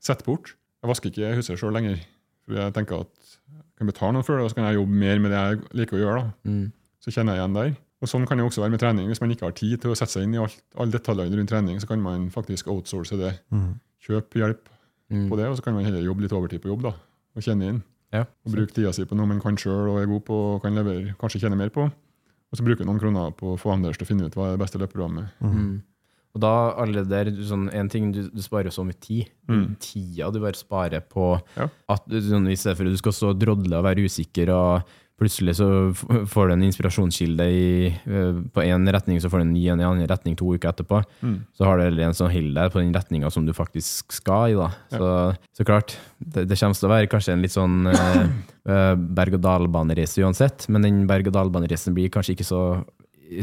[0.00, 0.54] setter bort.
[0.82, 1.98] Jeg vasker ikke huset sjøl lenger.
[2.46, 3.12] For jeg tenker at
[3.50, 5.60] jeg kan betale noen for det, og så kan jeg jobbe mer med det jeg
[5.82, 6.22] liker å gjøre.
[6.46, 6.72] Mm.
[7.02, 7.76] så kjenner jeg igjen der.
[8.02, 9.06] Og Sånn kan det også være med trening.
[9.08, 11.48] Hvis man ikke har tid til å sette seg inn i alt, alle detaljene rundt
[11.48, 13.38] trening, så kan man faktisk outsource det.
[13.52, 13.80] Mm.
[14.06, 14.72] Kjøpe hjelp
[15.08, 15.28] Mm.
[15.30, 16.82] på det, og så kan man heller jobbe litt overtid på jobb.
[16.82, 16.92] da,
[17.36, 17.82] Og kjenne inn.
[18.12, 18.24] Ja.
[18.44, 20.74] Og bruke tida si på noe man kan sjøl og er god på og kan
[20.74, 21.84] levere, kanskje tjene mer på.
[21.86, 24.56] Og så bruke noen kroner på å få Anders til å finne ut hva er
[24.56, 25.30] det beste løpeprogrammet.
[25.40, 25.82] Mm.
[26.34, 29.28] Og da alle der, sånn, en ting, du, du sparer så mye tid.
[29.48, 29.76] Mm.
[29.78, 31.68] Tida du bare sparer på Ja.
[31.88, 34.48] at du- sånn, I stedet for at du skal stå og drodle og være usikker,
[34.50, 34.82] og
[35.16, 35.68] plutselig så
[36.28, 39.80] får du en inspirasjonskilde i, eh, på én retning, så får du en ny en
[39.80, 41.00] i en annen retning to uker etterpå.
[41.22, 41.38] Mm.
[41.56, 44.58] Så har du en som holder deg på den retninga som du faktisk skal i.
[44.58, 44.68] da.
[44.92, 45.08] Så,
[45.56, 48.20] så klart, det, det kommer til å være kanskje en litt sånn eh,
[48.72, 52.62] eh, berg-og-dal-banereise uansett, men den berg-og-dal-banereisen blir kanskje ikke så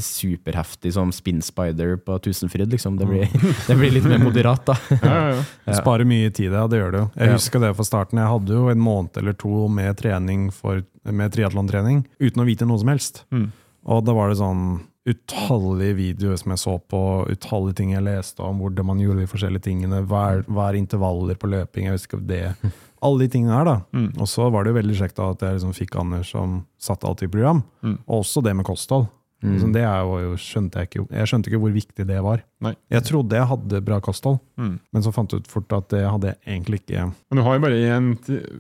[0.04, 2.72] superheftig som Spin Spider på Tusenfryd.
[2.72, 2.98] liksom.
[2.98, 3.28] Det blir,
[3.68, 4.78] det blir litt mer moderat, da.
[4.90, 5.76] Ja, ja, ja.
[5.80, 6.68] Sparer mye tid, ja.
[6.68, 7.10] Det gjør det jo.
[7.20, 8.22] Jeg husker det fra starten.
[8.22, 12.68] Jeg hadde jo en måned eller to med trening for, med triatlontrening uten å vite
[12.70, 13.24] noe som helst.
[13.34, 13.52] Mm.
[13.92, 18.44] Og da var det sånn utallige videoer som jeg så på, utallige ting jeg leste
[18.46, 22.46] om hvordan man gjorde de forskjellige tingene, hver, hver intervaller på løping, jeg husker det
[23.04, 23.74] Alle de tingene her, da.
[23.92, 24.14] Mm.
[24.16, 27.04] Og så var det jo veldig kjekt da at jeg liksom fikk Anders som satte
[27.04, 27.60] alt i program.
[27.84, 27.98] Mm.
[28.06, 29.10] Og også det med kosthold.
[29.44, 29.60] Mm.
[29.60, 32.44] Så det er jo, skjønte jeg ikke Jeg skjønte ikke hvor viktig det var.
[32.64, 32.74] Nei.
[32.90, 34.80] Jeg trodde jeg hadde bra kosthold, Mm.
[34.94, 37.10] men så fant jeg ut fort at det hadde jeg egentlig ikke.
[37.30, 38.14] Men du har jo bare én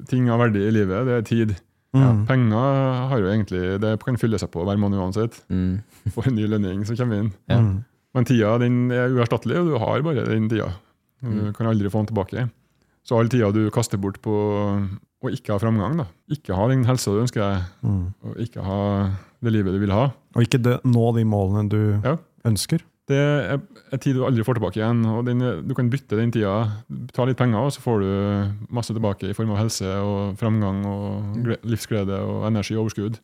[0.09, 1.55] ting av verdi i livet, det er tid.
[1.95, 2.25] Mm.
[2.27, 5.39] Penger har jo egentlig, det kan fylle seg på hver måned uansett.
[5.49, 5.81] Mm.
[6.15, 7.31] Får en ny lønning som kommer inn.
[7.47, 7.59] Ja.
[7.61, 7.83] Mm.
[8.13, 10.71] Men tida din er uerstattelig, og du har bare den tida.
[11.23, 11.53] Du Mm.
[11.55, 12.49] kan aldri få den tilbake.
[13.03, 14.31] Så all tida du kaster bort på
[15.23, 16.05] å ikke ha framgang, da.
[16.31, 18.13] ikke ha den helsa du ønsker deg, Mm.
[18.23, 19.09] og ikke ha
[19.43, 22.17] det livet du vil ha, Og ikke det, nå de målene du Ja.
[22.45, 22.79] ønsker.
[23.07, 23.59] det er
[23.91, 25.05] en tid du aldri får tilbake igjen.
[25.05, 26.71] og den, Du kan bytte den tida.
[27.13, 30.85] Ta litt penger, og så får du masse tilbake i form av helse og framgang
[30.85, 33.19] og gle- livsglede og energi og overskudd.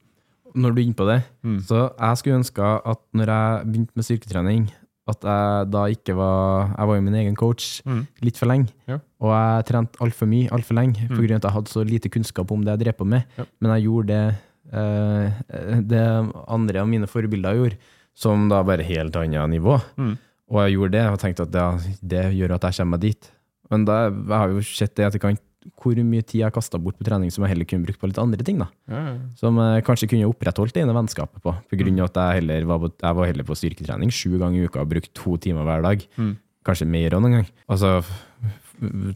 [0.56, 1.60] Når du er inne på det, Mm.
[1.62, 4.72] så jeg skulle ønske at når jeg begynte med styrketrening,
[5.10, 8.08] at jeg da ikke var Jeg var jo min egen coach Mm.
[8.22, 8.70] litt for lenge.
[8.88, 9.00] Ja.
[9.22, 11.18] Og jeg trente altfor mye altfor lenge, Mm.
[11.18, 13.26] av at jeg hadde så lite kunnskap om det jeg drev på med.
[13.38, 13.46] Ja.
[13.62, 14.36] Men jeg gjorde det,
[14.74, 17.78] eh, det andre av mine forbilder gjorde,
[18.16, 19.82] som da bare helt annet nivå.
[19.98, 20.18] Mm.
[20.52, 23.32] Og jeg gjorde det og tenkte at det, det gjør at jeg kommer meg dit.
[23.70, 25.40] Men da, jeg har jo sett det i etterkant
[25.78, 28.18] hvor mye tid jeg kasta bort på trening som jeg heller kunne brukt på litt
[28.22, 28.58] andre ting.
[28.60, 28.68] da.
[28.90, 29.16] Ja, ja.
[29.36, 31.54] Som jeg kanskje kunne opprettholdt det ene vennskapet på.
[31.54, 31.80] På Mm.
[31.84, 34.66] grunn av at jeg, heller var på, jeg var heller på styrketrening sju ganger i
[34.68, 36.08] uka og brukte to timer hver dag.
[36.18, 36.38] Mm.
[36.66, 37.48] Kanskje mer òg noen gang.
[37.70, 38.04] Og så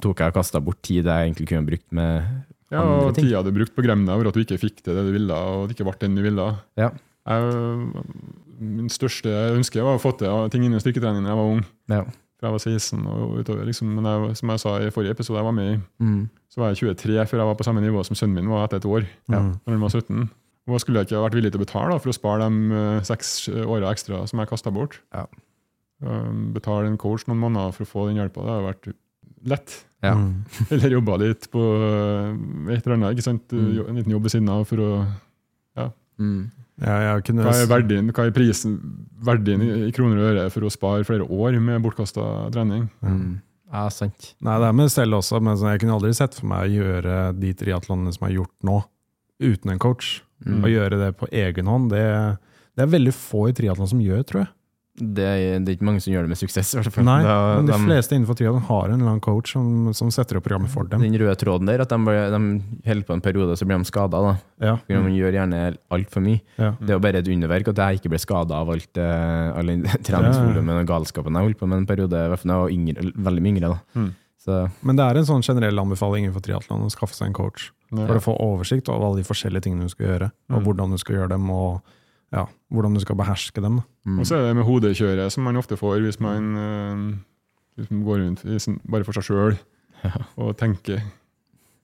[0.03, 2.23] tok jeg og kasta bort tid jeg egentlig kunne brukt med
[2.71, 3.25] ja, andre og ting.
[3.29, 5.67] tida du brukte på Gremna over at du ikke fikk til det du ville, og
[5.69, 6.47] det ikke ble den du ville.
[6.79, 6.89] Ja.
[7.23, 8.03] Jeg,
[8.59, 11.63] min største ønske var å få til ting innen styrketrening da jeg var ung.
[11.91, 12.01] Ja.
[12.43, 13.63] Fra jeg var 16 og utover.
[13.69, 13.87] Liksom.
[13.95, 16.25] Men jeg, som jeg sa i forrige episode jeg var med i, Mm.
[16.51, 18.81] så var jeg 23 før jeg var på samme nivå som sønnen min var etter
[18.81, 19.05] et år.
[19.31, 19.53] Mm.
[19.63, 20.19] Når han var 17.
[20.67, 22.49] Og hva skulle jeg ikke ha vært villig til å betale da, for å spare
[22.51, 23.31] de eh, seks
[23.63, 24.99] åra ekstra som jeg kasta bort?
[25.15, 25.23] Ja.
[26.03, 28.91] Um, betale en coach noen måneder for å få den hjelpa, det har vært
[29.47, 29.75] lett.
[30.03, 30.13] Ja.
[30.71, 33.15] Eller jobba litt på eh, et eller annet.
[33.15, 33.47] ikke sant?
[33.55, 33.87] Mm.
[33.87, 34.89] En liten jobb ved siden av for å
[36.21, 36.51] Mm.
[36.81, 38.77] Ja, jeg kunne Hva er verdien, hva er prisen,
[39.23, 42.87] verdien i, i kroner og øre for å spare flere år med bortkasta trening?
[43.05, 43.41] Mm.
[43.73, 44.33] Ja, sant.
[44.43, 47.19] Nei, det er med selv også, men jeg kunne aldri sett for meg å gjøre
[47.37, 48.79] de triatlonene som er gjort nå,
[49.41, 50.15] uten en coach.
[50.45, 50.59] Mm.
[50.61, 52.03] Å gjøre det på egen hånd, det,
[52.73, 54.51] det er veldig få i triatlon som gjør, tror jeg.
[54.95, 56.75] Det er, det er ikke mange som gjør det med suksess.
[56.75, 57.03] i hvert fall.
[57.07, 60.11] Nei, Da- men de de- fleste innenfor triatlon har en eller annen coach som, som
[60.13, 61.01] setter opp programmet for dem.
[61.01, 64.37] Den røde tråden der, at de, de holder på en periode, så blir de skada.
[64.61, 64.75] Ja.
[64.87, 66.41] De gjør gjerne altfor mye.
[66.59, 66.75] Ja.
[66.79, 69.65] Det er jo bare et underverk at jeg ikke ble skada av alt eh, all
[70.07, 72.75] treningsvolumet og galskapen jeg holdt på med en periode, i hvert fall da jeg var
[72.77, 73.73] yngre, veldig mye yngre.
[73.73, 73.79] da.
[73.99, 74.11] Mm.
[74.43, 77.71] Så Men det er en sånn generell anbefaling innenfor triatlon å skaffe seg en coach.
[77.93, 78.05] Ja.
[78.05, 80.65] For å få oversikt over alle de forskjellige tingene du skal gjøre, og Mm.
[80.65, 81.81] hvordan du skal gjøre dem, og
[82.33, 83.81] ja, hvordan du skal beherske dem.
[84.05, 84.19] mm.
[84.19, 87.03] Og så er det med hodekjøret, som man ofte får hvis man eh,
[87.81, 89.57] liksom går rundt sin, bare for seg sjøl
[90.37, 90.99] og tenker.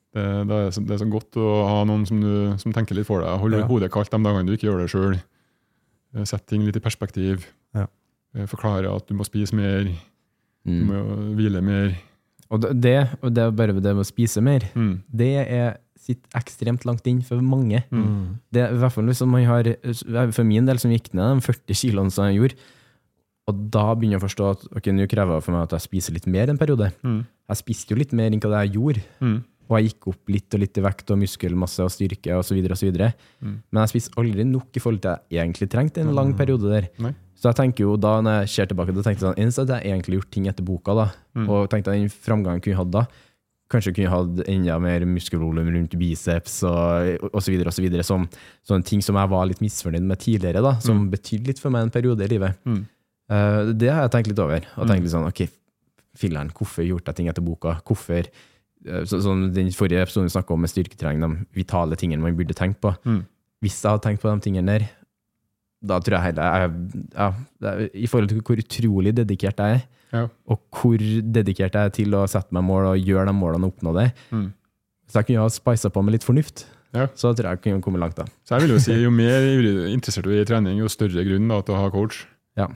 [0.10, 2.98] Det, det, er så, det er så godt å ha noen som, du, som tenker
[2.98, 3.36] litt for deg.
[3.40, 3.68] Holder Ja.
[3.70, 5.20] hodet kaldt de dagene du ikke gjør det sjøl.
[6.26, 7.46] Sett ting litt i perspektiv.
[7.78, 7.86] Ja.
[8.36, 9.86] Eh, Forklare at du må spise mer,
[10.66, 10.88] du mm.
[10.90, 11.04] må
[11.38, 11.94] hvile mer.
[12.50, 15.04] Og det- det, og det er bare det med å spise mer, Mm.
[15.14, 17.84] det er, sitter ekstremt langt inn for mange.
[17.92, 18.40] Mm.
[18.56, 19.68] Det i hvert fall liksom man har,
[20.34, 22.58] For min del, som gikk ned de 40 kiloene som jeg gjorde,
[23.50, 25.88] og da begynner jeg å forstå at ok, nå krever det for meg at jeg
[25.88, 26.92] spiser litt mer en periode.
[27.02, 27.24] Mm.
[27.50, 29.02] Jeg spiste jo litt mer enn hva jeg gjorde.
[29.26, 29.40] Mm.
[29.70, 32.60] Og jeg gikk opp litt og litt i vekt og muskelmasse og styrke osv.
[32.62, 33.56] Mm.
[33.70, 36.88] Men jeg spiste aldri nok i forhold til jeg egentlig trengte en lang periode der.
[37.02, 37.14] Nei.
[37.40, 39.74] Så jeg tenker jo da når jeg ser tilbake, da tenkte jeg sånn, eneste at
[39.78, 41.08] jeg egentlig gjort ting etter boka, da,
[41.40, 41.46] Mm.
[41.48, 43.04] og tenkte jeg den framgangen jeg kunne hatt da,
[43.70, 47.54] kanskje kunne hatt enda mer muskelvolum rundt biceps og, og så
[48.04, 48.26] som,
[48.66, 51.86] sånne ting som jeg var litt misfornøyd med tidligere, da, som betydde litt for meg
[51.86, 52.58] en periode i livet.
[52.66, 52.84] Mm.
[53.30, 54.90] Uh, det har jeg tenkt litt over, og Mm.
[54.90, 55.44] tenkt litt sånn, ok,
[56.18, 57.76] filleren, hvorfor gjorde jeg ting etter boka?
[57.86, 62.26] Hvorfor, eh, så, sånn den forrige episoden vi snakket om med styrketrening, de vitale tingene
[62.26, 62.96] man burde tenke på.
[63.06, 63.22] Mm.
[63.62, 64.90] Hvis jeg hadde tenkt på de tingene der,
[65.86, 66.72] da tror jeg heller jeg,
[67.16, 70.28] er, I forhold til hvor utrolig dedikert jeg er, Ja.
[70.50, 73.74] og hvor dedikert jeg er til å sette meg mål og gjøre de målene og
[73.76, 74.52] oppnå det, Mm.
[75.08, 77.08] så jeg kunne ha spisa på med litt fornuft, Ja.
[77.14, 78.26] så tror jeg jeg kunne komme langt da.
[78.46, 79.42] Så jeg vil jo si, jo mer
[79.94, 82.26] interessert du er i trening, jo større grunn da, til å ha coach.
[82.58, 82.68] Ja.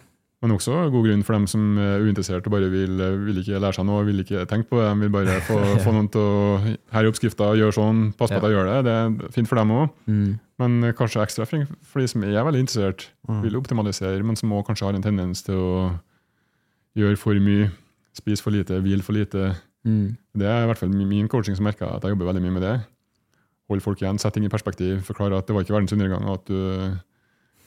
[0.44, 3.74] Men også god grunn for dem som er uinteressert og bare vil, vil ikke lære
[3.78, 4.90] seg noe, vil ikke tenke på det.
[4.94, 6.60] De vil bare få, få noen til å
[6.92, 8.84] Her er oppskrifta, gjør sånn, pass på at jeg gjør det.
[8.84, 8.94] Det
[9.26, 9.90] er fint for dem òg.
[10.06, 10.40] Mm.
[10.60, 13.42] Men kanskje ekstra for de som er veldig interessert, Mm.
[13.42, 16.00] vil optimalisere, men som også kanskje har en tendens til å
[16.98, 17.70] gjøre for mye,
[18.14, 19.54] spise for lite, hvile for lite.
[19.86, 20.16] Mm.
[20.38, 22.62] Det er i hvert fall min- coaching som merker at jeg jobber veldig mye med
[22.68, 22.76] det.
[23.72, 26.46] Hold folk igjen, sette ting i perspektiv, forklare at det var ikke verdens undergang at
[26.46, 26.98] du,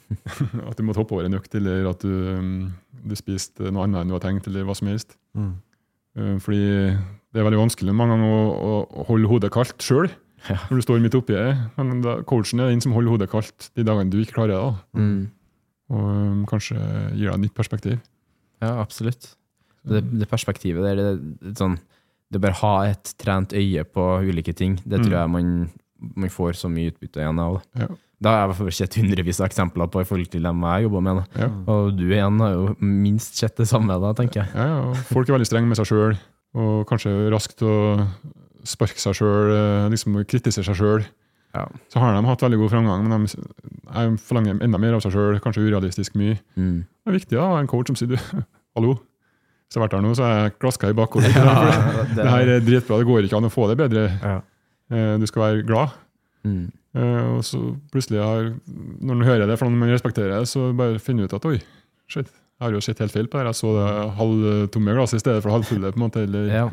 [0.69, 2.69] at du måtte hoppe over en økt, eller at du,
[3.07, 5.17] du spiste noe annet enn du hadde tenkt, eller hva som helst.
[5.37, 5.53] Mm.
[6.17, 6.61] Eh, Fordi
[7.33, 10.07] det er veldig vanskelig mange ganger å, å holde hodet kaldt sjøl
[10.47, 10.55] Ja.
[10.69, 11.49] når du står midt oppi det.
[11.77, 15.01] Men da, coachen er den som holder hodet kaldt de dagene du ikke klarer det.
[15.01, 15.17] Mm.
[15.91, 16.77] Og um, kanskje
[17.17, 17.97] gir deg et nytt perspektiv.
[18.61, 19.33] Ja, absolutt.
[19.87, 21.77] Det, det perspektivet der, det, det, sånn,
[22.33, 25.19] det bare ha et trent øye på ulike ting, det tror Mm.
[25.21, 25.51] jeg man,
[26.23, 27.61] man får så mye utbytte igjen av.
[27.79, 27.87] Ja.
[28.19, 30.63] Da har jeg i hvert fall sett hundrevis av eksempler på i forhold til dem
[30.65, 31.19] jeg jobber med.
[31.37, 31.47] Ja.
[31.69, 34.49] Og du igjen har jo minst sett det samme, da, tenker jeg.
[34.57, 36.17] Ja, ja, folk er veldig strenge med seg sjøl,
[36.57, 37.75] og kanskje raskt å
[38.67, 39.53] sparke seg sjøl,
[39.93, 41.05] liksom kritisere seg sjøl.
[41.57, 41.65] Ja.
[41.91, 43.41] Så har de hatt veldig god framgang, men de
[43.97, 46.37] er- forlanger enda mer av seg sjøl, kanskje urealistisk mye.
[46.59, 46.79] Mm.
[46.85, 48.17] Det er viktig å ha en coach som sier du,
[48.77, 51.33] hallo, hvis jeg har vært her nå, så er jeg klaska i bakhodet.
[51.35, 54.05] det, det her er dritbra, det går ikke an å få det bedre.
[54.21, 54.37] Ja.
[54.93, 55.95] Eh, Du skal være glad.
[56.47, 56.65] mm.
[56.97, 57.59] Eh, Og så
[57.93, 61.35] plutselig har, når man hører det fra noen man respekterer, så bare finner du ut
[61.37, 61.57] at oi,
[62.09, 63.51] shit, jeg har jo sett helt feil på det her.
[63.51, 65.91] Jeg så det halvtomme glasset i stedet for halvfulle.
[65.93, 66.23] på en måte.
[66.25, 66.69] Eller, ja.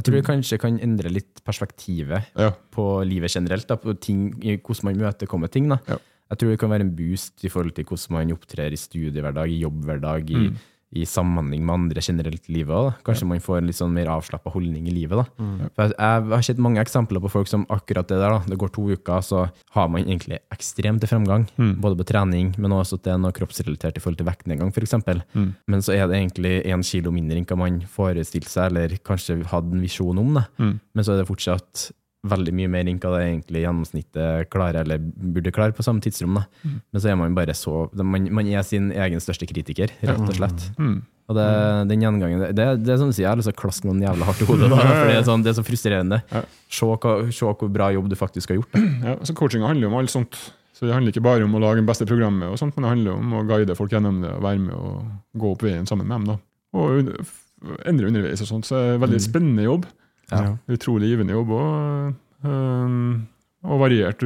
[0.00, 2.50] Jeg tror det kanskje kan endre litt perspektivet Ja.
[2.72, 5.68] på livet generelt, da, på ting, hvordan man møtekommer ting.
[5.68, 5.98] Ja.
[6.30, 9.50] Jeg tror det kan være en boost i forhold til hvordan man opptrer i studiehverdag,
[9.50, 10.56] i jobbhverdag, i, Mm.
[10.90, 12.74] I samhandling med andre generelt i livet.
[12.74, 12.94] Da.
[13.06, 15.28] Kanskje man får en litt sånn mer avslappa holdning i livet.
[15.76, 18.34] For jeg, jeg har sett mange eksempler på folk som akkurat det der.
[18.34, 18.40] da.
[18.50, 19.44] Det går to uker, så
[19.76, 21.46] har man egentlig ekstremt til fremgang.
[21.82, 24.98] Både på trening, men også at det er noe kroppsrelatert i forhold til vektnedgang, f.eks.
[25.36, 25.54] Mm.
[25.70, 29.40] Men så er det egentlig én kilo mindre enn hva man forestilte seg, eller kanskje
[29.52, 30.34] hadde en visjon om.
[30.40, 30.46] det.
[30.58, 30.74] Mm.
[30.94, 31.90] Men så er det fortsatt
[32.26, 36.36] veldig mye mer enn hva det egentlig gjennomsnittet klarer, eller burde klare på samme tidsrom.
[36.36, 36.74] Mm.
[36.92, 40.36] Men så er man bare så Man, man er sin egen største kritiker, rett og
[40.36, 40.68] slett.
[40.76, 41.00] Mm.
[41.30, 41.48] Og det,
[41.92, 44.02] den gjengangen, Det, det, er som du sier, jeg har lyst til å klaske noen
[44.02, 44.70] jævla hardt i hodet.
[44.72, 46.22] Da, for det er, sånn, det er så frustrerende.
[46.32, 46.42] Ja.
[46.66, 48.72] Se, hva, se hvor bra jobb du faktisk har gjort.
[48.74, 48.82] Da.
[49.10, 50.40] Ja, så Coachinga handler jo om alt sånt.
[50.76, 52.92] Så Det handler ikke bare om å lage det beste programmet, og sånt, men det
[52.94, 56.08] handler om å guide folk gjennom det og være med og gå opp veien sammen
[56.08, 56.30] med dem.
[56.32, 56.36] da.
[56.80, 58.66] Og endre underveis og sånt.
[58.66, 59.86] Så det er en veldig spennende jobb.
[60.30, 60.56] Ja.
[60.70, 62.12] Utrolig givende jobb og,
[62.46, 63.26] øhm,
[63.64, 64.22] og variert.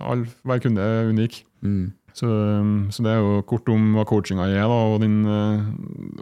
[0.00, 1.44] All, hver kunde er unik.
[1.62, 1.92] Mm.
[2.16, 2.28] Så,
[2.90, 4.64] så det er jo kort om hva coachinga er.
[4.64, 5.66] da, og den, øh,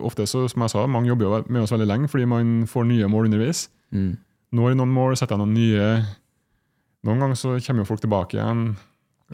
[0.02, 2.88] ofte så, som jeg sa, Mange jobber jo med oss veldig lenge fordi man får
[2.88, 3.68] nye mål underveis.
[3.94, 4.16] Mm.
[4.54, 5.86] Når noen mål, setter jeg noen nye
[7.04, 8.76] Noen ganger så kommer jo folk tilbake igjen.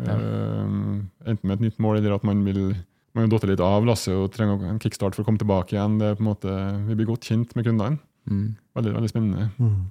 [0.00, 0.16] Ja.
[0.18, 2.72] Uh, enten med et nytt mål, eller at man vil
[3.14, 5.98] man har datt litt av lasset og trenger en kickstart for å komme tilbake igjen.
[5.98, 7.98] Det er på en måte, Vi blir godt kjent med kundene.
[8.26, 8.56] Mm.
[8.76, 9.50] Veldig veldig spennende.
[9.58, 9.90] Mm.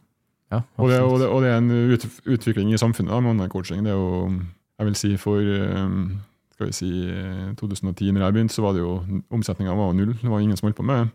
[0.51, 3.31] Ja, Og det, og, det, og det er en ut, utvikling i samfunnet da, med
[3.35, 3.83] online-coaching.
[3.85, 4.31] Det er jo,
[4.79, 5.37] jeg vil si for
[5.85, 6.19] um,
[6.55, 8.95] skal vi si, eh, 2010, når jeg begynte, så var det jo
[9.31, 10.13] omsetninga var null.
[10.21, 11.09] Det var ingen som holdt på med det.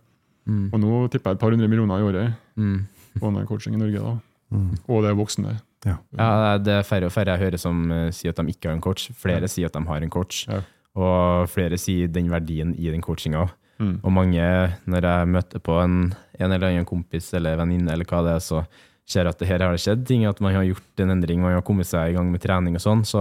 [0.46, 0.68] Mm.
[0.72, 2.86] Og nå tipper jeg et par hundre millioner i året Mm.
[3.18, 3.98] på online-coaching i Norge.
[3.98, 4.14] da.
[4.50, 4.70] Mm.
[4.88, 5.56] Og det er voksne.
[5.84, 8.76] Ja, det er færre og færre jeg hører som eh, sier at de ikke har
[8.76, 9.10] en coach.
[9.12, 10.46] Flere sier at de har en coach.
[10.48, 10.60] Ja.
[10.94, 13.48] Og flere sier den verdien i den coachinga.
[13.80, 13.96] Mm.
[14.02, 14.44] Og mange,
[14.90, 15.96] når jeg møter på en,
[16.38, 18.64] en eller annen kompis eller venninne, eller hva det er, så
[19.04, 21.56] ser at det her har det skjedd ting, at man har gjort en endring, man
[21.58, 23.02] har kommet seg i gang med trening og sånn.
[23.04, 23.20] Så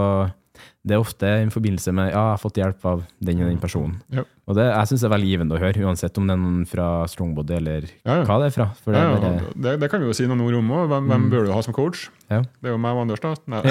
[0.86, 3.58] det er ofte i forbindelse med ja, jeg har fått hjelp av den og den
[3.60, 3.98] personen.
[4.14, 4.22] Ja.
[4.46, 6.64] Og det, jeg syns det er veldig givende å høre, uansett om det er noen
[6.68, 8.66] fra Strongbody eller Ja, hva det er fra.
[8.84, 10.84] For det er bare, det, det kan vi jo si noen ord om òg.
[10.92, 12.06] Hvem, hvem bør du ha som coach?
[12.30, 12.42] Ja.
[12.44, 13.34] Det er jo meg og Anders, da.
[13.50, 13.62] Nei.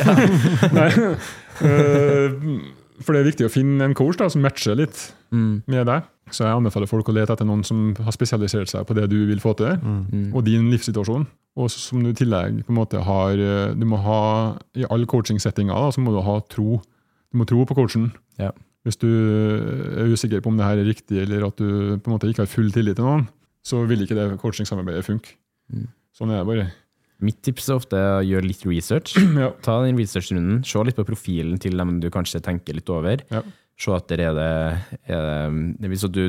[0.00, 0.16] ja.
[0.80, 0.88] Nei.
[1.68, 2.40] Eh,
[3.04, 6.04] for det er viktig å finne en coach da, som matcher litt Mm, med deg.
[6.32, 9.18] Så jeg anbefaler folk å lete etter noen som har spesialisert seg på det du
[9.28, 11.26] vil få til, mm, og din livssituasjon.
[11.60, 15.06] Og som du i tillegg på en måte har eh, Du må ha I alle
[15.06, 16.80] coaching-settinger så må du ha tro.
[17.30, 18.08] Du må tro på coachen.
[18.40, 18.50] Ja.
[18.84, 22.16] Hvis du er usikker på om det her er riktig, eller at du på en
[22.16, 23.28] måte ikke har full tillit til noen,
[23.64, 25.38] så vil ikke det coaching-samarbeidet funke.
[25.72, 25.86] Mm.
[26.14, 26.66] Sånn er det bare.
[27.24, 29.14] Mitt tips er ofte å gjøre litt research.
[29.40, 29.52] Ja.
[29.64, 33.24] Ta den research-runden, se litt på profilen til dem du kanskje tenker litt over.
[33.32, 33.40] Ja.
[33.80, 34.50] Se at er det,
[35.10, 35.24] er
[35.80, 36.20] det Hvis du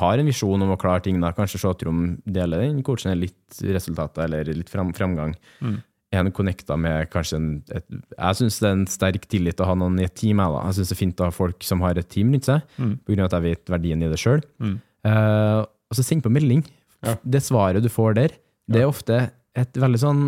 [0.00, 3.14] har en visjon om å klare ting, da, kanskje se at om deler den coachen
[3.20, 5.36] litt resultater eller litt fram, framgang.
[5.62, 5.76] Mm.
[6.10, 9.68] Er han connecta med kanskje en et, Jeg syns det er en sterk tillit å
[9.68, 10.40] ha noen i et team.
[10.40, 10.64] Jeg, da.
[10.66, 12.94] jeg syns det er fint å ha folk som har et team rundt seg, Mm.
[13.20, 14.42] av at jeg vet verdien i det sjøl.
[14.58, 14.76] Mm.
[15.06, 16.64] Uh, og så send på melding.
[17.04, 17.14] Ja.
[17.22, 18.34] Det svaret du får der,
[18.68, 20.24] det er ofte et veldig sånn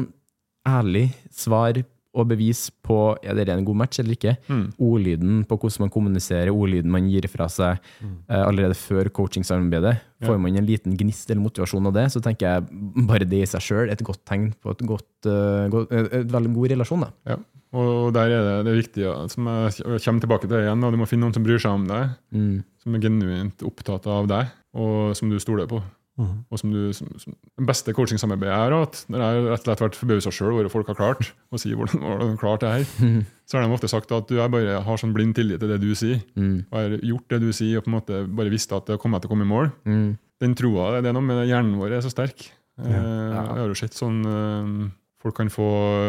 [0.68, 4.32] ærlig svar og bevis på er det en god match eller ikke.
[4.50, 4.64] Mm.
[4.82, 9.94] Ordlyden på hvordan man kommuniserer, ordlyden man gir fra seg eh, allerede før coachingsamarbeidet.
[10.20, 10.26] Ja.
[10.26, 13.48] Får man en liten gnist eller motivasjon av det, så tenker jeg bare det i
[13.48, 17.06] seg sjøl et godt tegn på et, godt, uh, godt, et, et veldig god relasjon.
[17.06, 17.38] Da.
[17.70, 20.90] Og der er det, det er viktig, ja, som jeg kommer tilbake til igjen, og
[20.90, 22.56] du må finne noen som bryr seg om deg, Mm.
[22.82, 25.78] som er genuint opptatt av deg, og som du stoler på.
[26.20, 26.32] Mm.
[26.52, 29.64] Og som du, som, som, den beste coachingsamarbeidet jeg er at når jeg rett og
[29.64, 32.42] slett vært forbausa sjøl over hva folk har klart, og sier hvordan, hvordan de har
[32.42, 32.84] klart det her,
[33.48, 35.80] så har de ofte sagt at du jeg bare har sånn blind tillit til det
[35.80, 36.66] du sier, Mm.
[36.70, 39.18] og har gjort det du sier, og på en måte bare visste at det kommer
[39.24, 39.72] til å komme i mål.
[39.88, 40.08] Mm.
[40.40, 42.50] Den troa, det er noe med hjernen vår er så sterk.
[42.80, 43.00] Eh, Ja.
[43.56, 45.64] Jeg har jo sett sånn eh, Folk kan få,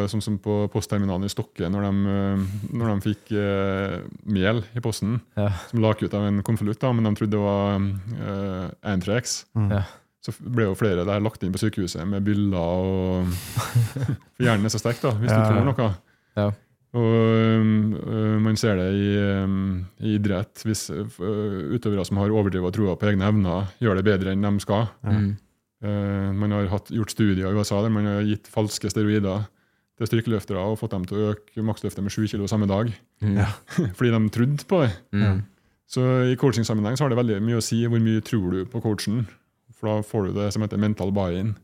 [0.07, 2.43] sånn som på postterminalen i Stokke, når de, eh,
[2.79, 3.97] når de fikk eh,
[4.31, 5.49] mel i posten, Ja.
[5.67, 9.45] som lak ut av en konvolutt, men de trodde det var eh, Antrax.
[9.53, 9.67] Mm.
[9.73, 9.81] Ja.
[10.21, 13.31] Så ble jo flere der lagt inn på sykehuset med byller og
[14.35, 15.39] For hjernen er så sterk, da, hvis Ja.
[15.41, 15.87] du tror noe.
[16.37, 16.49] Ja.
[16.91, 17.13] Og
[18.11, 21.07] øh, man ser det i, øhm, i idrett, hvis øh,
[21.73, 24.89] utøvere som har overdrevet troa på egne evner, gjør det bedre enn de skal.
[25.07, 25.31] Mm.
[25.81, 29.47] Uh, man har hatt, gjort studier i USA der man har gitt falske steroider
[29.97, 32.91] til styrkeløftere og fått dem til å øke maksløftet med 7 kilo samme dag,
[33.23, 33.37] Mm.
[33.39, 33.47] Ja.
[33.97, 34.91] fordi de trodde på det.
[35.13, 35.41] Mm.
[35.89, 38.81] Så i coachingsammenheng så har det veldig mye å si hvor mye tror du på
[38.81, 39.23] coachen.
[39.81, 41.55] For da får du det som heter mental buy-in.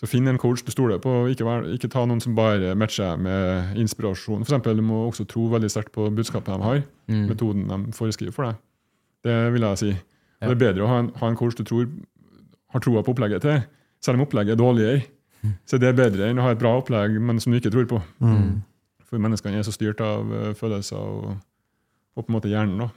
[0.00, 3.18] Så finn en coach du stoler på, ikke, vær, ikke ta noen som bare matcher
[3.20, 4.44] med inspirasjon.
[4.44, 7.26] For eksempel, du må også tro veldig sterkt på budskapet de har, Mm.
[7.28, 8.56] metoden de foreskriver for deg.
[9.24, 9.90] Det vil jeg si.
[10.40, 10.48] Ja.
[10.48, 11.88] Det er bedre å ha en, ha en coach du tror
[12.72, 13.62] har troa på opplegget til,
[14.00, 15.02] selv om opplegget er dårligere.
[15.66, 17.86] Så det er bedre enn å ha et bra opplegg, men som du ikke tror
[17.90, 18.00] på.
[18.20, 18.62] Mm.
[19.04, 21.36] For menneskene er så styrt av eh, følelser og,
[22.16, 22.78] og på en måte hjernen.
[22.78, 22.88] da.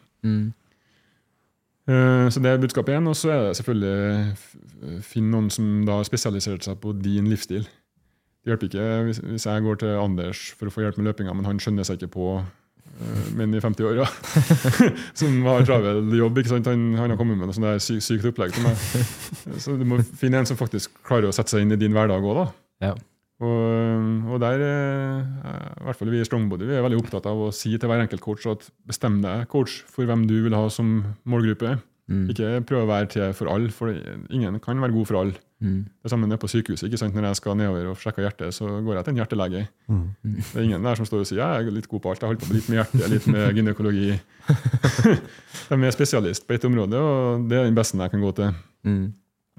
[1.87, 3.07] Eh, Så det er budskapet én.
[3.09, 7.63] Og så er det selvfølgelig finn noen som da har spesialisert seg på din livsstil.
[8.43, 11.45] Det hjelper ikke hvis, jeg går til Anders for å få hjelp med løpinga, men
[11.47, 12.27] han skjønner seg ikke på
[13.33, 14.03] min menn i 50-åra
[15.19, 16.37] som har travel jobb.
[16.41, 16.59] ikke?
[16.67, 18.75] Han, han har kommet med noe sånt der sy sykt opplegg til meg.
[19.63, 22.21] Så du må finne en som faktisk klarer å sette seg inn i din hverdag
[22.27, 22.45] òg, da.
[22.83, 22.93] Ja.
[23.43, 27.47] Og, og der, eh, i hvert fall vi i Strongbody, vi er veldig opptatt av
[27.47, 30.69] å si til hver enkelt coach at bestem deg, coach, for hvem du vil ha
[30.71, 31.75] som målgruppe.
[32.11, 32.27] Mm.
[32.33, 35.39] Ikke prøv å være til for alle, for ingen kan være god for alle.
[35.63, 35.85] Mm.
[36.03, 36.89] Det samme nede på sykehuset.
[36.89, 37.15] ikke sant?
[37.15, 39.63] Når jeg skal nedover og sjekke hjertet, så går jeg til en hjertelege.
[39.87, 40.05] Mm.
[40.35, 42.23] Det er ingen der som står og sier jeg er litt god på alt.
[42.23, 44.09] Jeg holder på med litt med hjerte, litt med gynekologi.
[45.69, 48.51] De er spesialist på ett område, og det er den beste jeg kan gå til.
[48.83, 49.05] Mm.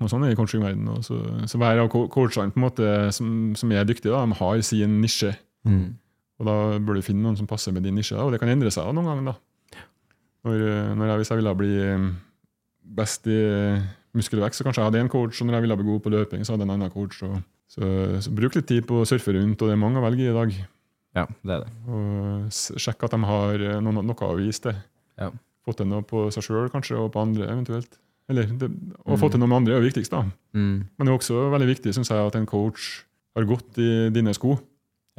[0.03, 0.91] Og sånn er det i coachingverdenen.
[0.91, 1.19] og Så,
[1.51, 3.29] så hver av coachene på en måte, som,
[3.59, 5.31] som er dyktige, da, de har sin nisje.
[5.69, 5.95] Mm.
[6.41, 8.17] Og da bør du finne noen som passer med din nisje.
[8.17, 8.25] Da.
[8.27, 9.33] Og det kan endre seg da, noen ganger.
[9.33, 9.83] da.
[10.45, 12.09] Når, eh, når jeg, hvis jeg ville bli eh,
[12.99, 13.87] best i eh,
[14.19, 15.41] muskelvekst, så kanskje jeg hadde en coach.
[15.41, 17.23] Og når jeg ville bli god på løping, så hadde jeg en annen coach.
[17.29, 17.39] Og,
[17.71, 17.89] så,
[18.27, 20.31] så bruk litt tid på å surfe rundt, og det er mange å velge i
[20.33, 20.59] i dag.
[21.15, 21.73] Ja, det er det.
[21.87, 24.79] Og sjekk at de har noe, noe å vise til.
[25.23, 25.31] Ja.
[25.65, 27.95] Fått til noe på seg sjøl, kanskje, og på andre eventuelt.
[28.33, 28.71] Eller det,
[29.05, 30.23] å få til noe med andre er jo viktigst, da.
[30.57, 30.77] Mm.
[30.89, 33.05] Men det er også veldig viktig synes jeg, at en coach
[33.37, 34.57] har gått i dine sko.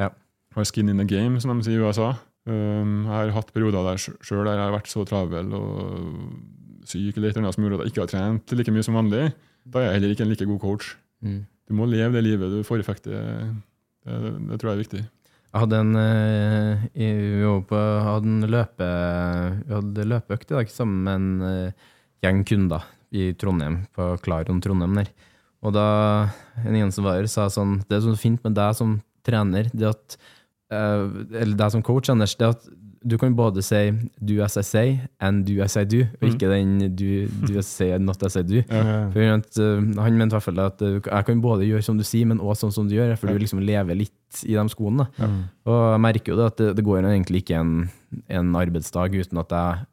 [0.02, 0.10] Ja.
[0.56, 2.14] Har skin in the game, som de sier i USA.
[2.46, 7.18] Um, jeg har hatt perioder der sjøl der jeg har vært så travel og syk
[7.18, 9.28] eller et eller annet som gjorde at jeg ikke har trent like mye som vanlig.
[9.66, 10.92] Da er jeg heller ikke en like god coach.
[11.26, 11.40] Mm.
[11.66, 13.14] Du må leve det livet du forfekter.
[13.14, 13.54] Det,
[14.06, 15.04] det, det tror jeg er viktig.
[15.56, 16.82] Jeg hadde en, eh,
[18.06, 18.88] hadde en løpe,
[19.64, 21.86] vi hadde løpeøkt i dag sammen med en eh,
[22.26, 22.84] gjeng kunder
[23.16, 25.12] i Trondheim, på Klaron Trondheim der.
[25.66, 25.88] Og da
[26.64, 29.72] en igjen som var her, sa sånn Det er så fint med deg som trener,
[29.74, 30.18] det at
[30.70, 31.06] eh,
[31.42, 32.68] Eller deg som coach, Anders, det at
[33.06, 36.50] du kan både si 'do as I say' and 'do as I do', og ikke
[36.50, 38.64] den 'do, do as I say, not as I do'.
[38.72, 39.10] Ja.
[39.14, 41.98] Han mente, uh, han mente i hvert fall at uh, jeg kan både gjøre som
[41.98, 44.66] du sier, men også sånn som du gjør, for du liksom lever litt i de
[44.70, 45.06] skoene.
[45.66, 47.76] Og jeg merker jo det at det, det går egentlig ikke en,
[48.28, 49.86] en arbeidsdag uten at jeg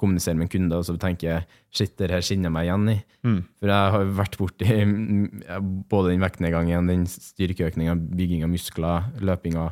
[0.00, 1.46] kommuniserer med en kunde og så tenker jeg,
[1.76, 2.96] shit, det her kjenner jeg meg igjen i.
[3.28, 3.38] Mm.
[3.60, 4.80] For jeg har vært borti
[5.92, 9.70] både den vektnedgangen, den styrkeøkninga, bygging av muskler, løpinga,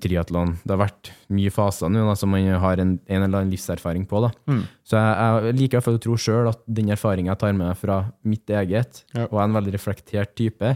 [0.00, 0.54] triatlon.
[0.64, 4.22] Det har vært mye faser nå som man har en, en eller annen livserfaring på.
[4.48, 4.62] Mm.
[4.86, 7.78] Så jeg, jeg liker iallfall å tro sjøl at den erfaringen jeg tar med meg
[7.80, 9.26] fra mitt eget, Ja.
[9.28, 10.74] og er en veldig reflektert type,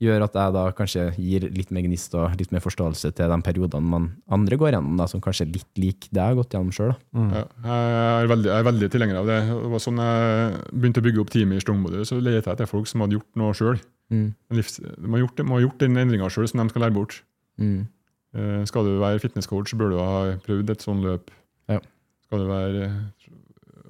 [0.00, 3.38] gjør at jeg da kanskje gir litt mer gnist og litt mer forståelse til de
[3.44, 6.56] periodene man andre går gjennom, da, som kanskje er litt lik det jeg har gått
[6.56, 6.94] gjennom sjøl.
[7.14, 9.38] Ja, jeg, er veldig, jeg er veldig tilhenger av det.
[9.50, 12.70] Det var sånn jeg begynte å bygge opp teamet i Strongbody, så lette jeg etter
[12.70, 13.80] folk som hadde gjort noe sjøl.
[14.10, 14.28] Mm.
[14.50, 14.64] De
[15.12, 17.20] har gjort, det- må ha gjort den endringa sjøl som de skal lære bort.
[17.60, 17.86] Mm.
[18.34, 21.28] Eh, Skal du være fitnesscoach, bør du ha prøvd et sånt løp.
[21.68, 21.78] Ja.
[22.24, 22.88] Skal du være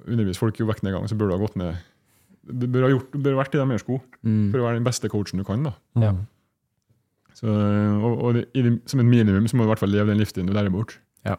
[0.07, 1.77] undervise folk i vektnedgang, så bør du ha gått ned
[2.47, 4.51] Du bør ha, gjort, du bør ha vært i deres sko Mm.
[4.51, 5.63] for å være den beste coachen du kan.
[5.63, 5.73] da.
[6.01, 6.11] Ja.
[7.33, 10.19] Så, og og det, som et minimum så må du i hvert fall leve den
[10.21, 10.97] livsstilen du lærer bort.
[11.25, 11.35] Ja.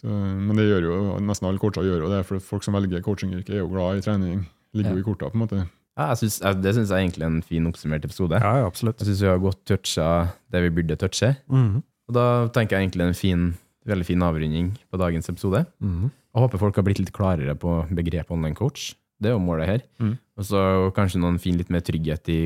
[0.00, 3.02] Så, men det gjør jo nesten alle coacher gjør jo det, for folk som velger
[3.04, 4.44] coachingyrket, er jo glad i trening.
[4.74, 4.96] Ligger Ja.
[4.96, 5.68] jo i korta, på en måte.
[5.98, 8.38] Ja, jeg synes, det syns jeg er egentlig en fin oppsummert episode.
[8.40, 8.98] Ja, ja, absolutt.
[8.98, 10.06] Jeg syns vi har godt toucha
[10.50, 11.36] det vi burde touche.
[11.50, 11.82] Mhm.
[12.08, 13.54] Og da tenker jeg egentlig en fin,
[13.86, 15.66] veldig fin avrunding på dagens episode.
[15.82, 16.10] Mhm.
[16.34, 18.94] Jeg håper folk har blitt litt klarere på begrepet online coach.
[19.22, 19.86] Det er jo målet her.
[20.02, 20.16] Mm.
[20.38, 20.64] Og så
[20.96, 22.40] kanskje noen finner litt mer trygghet i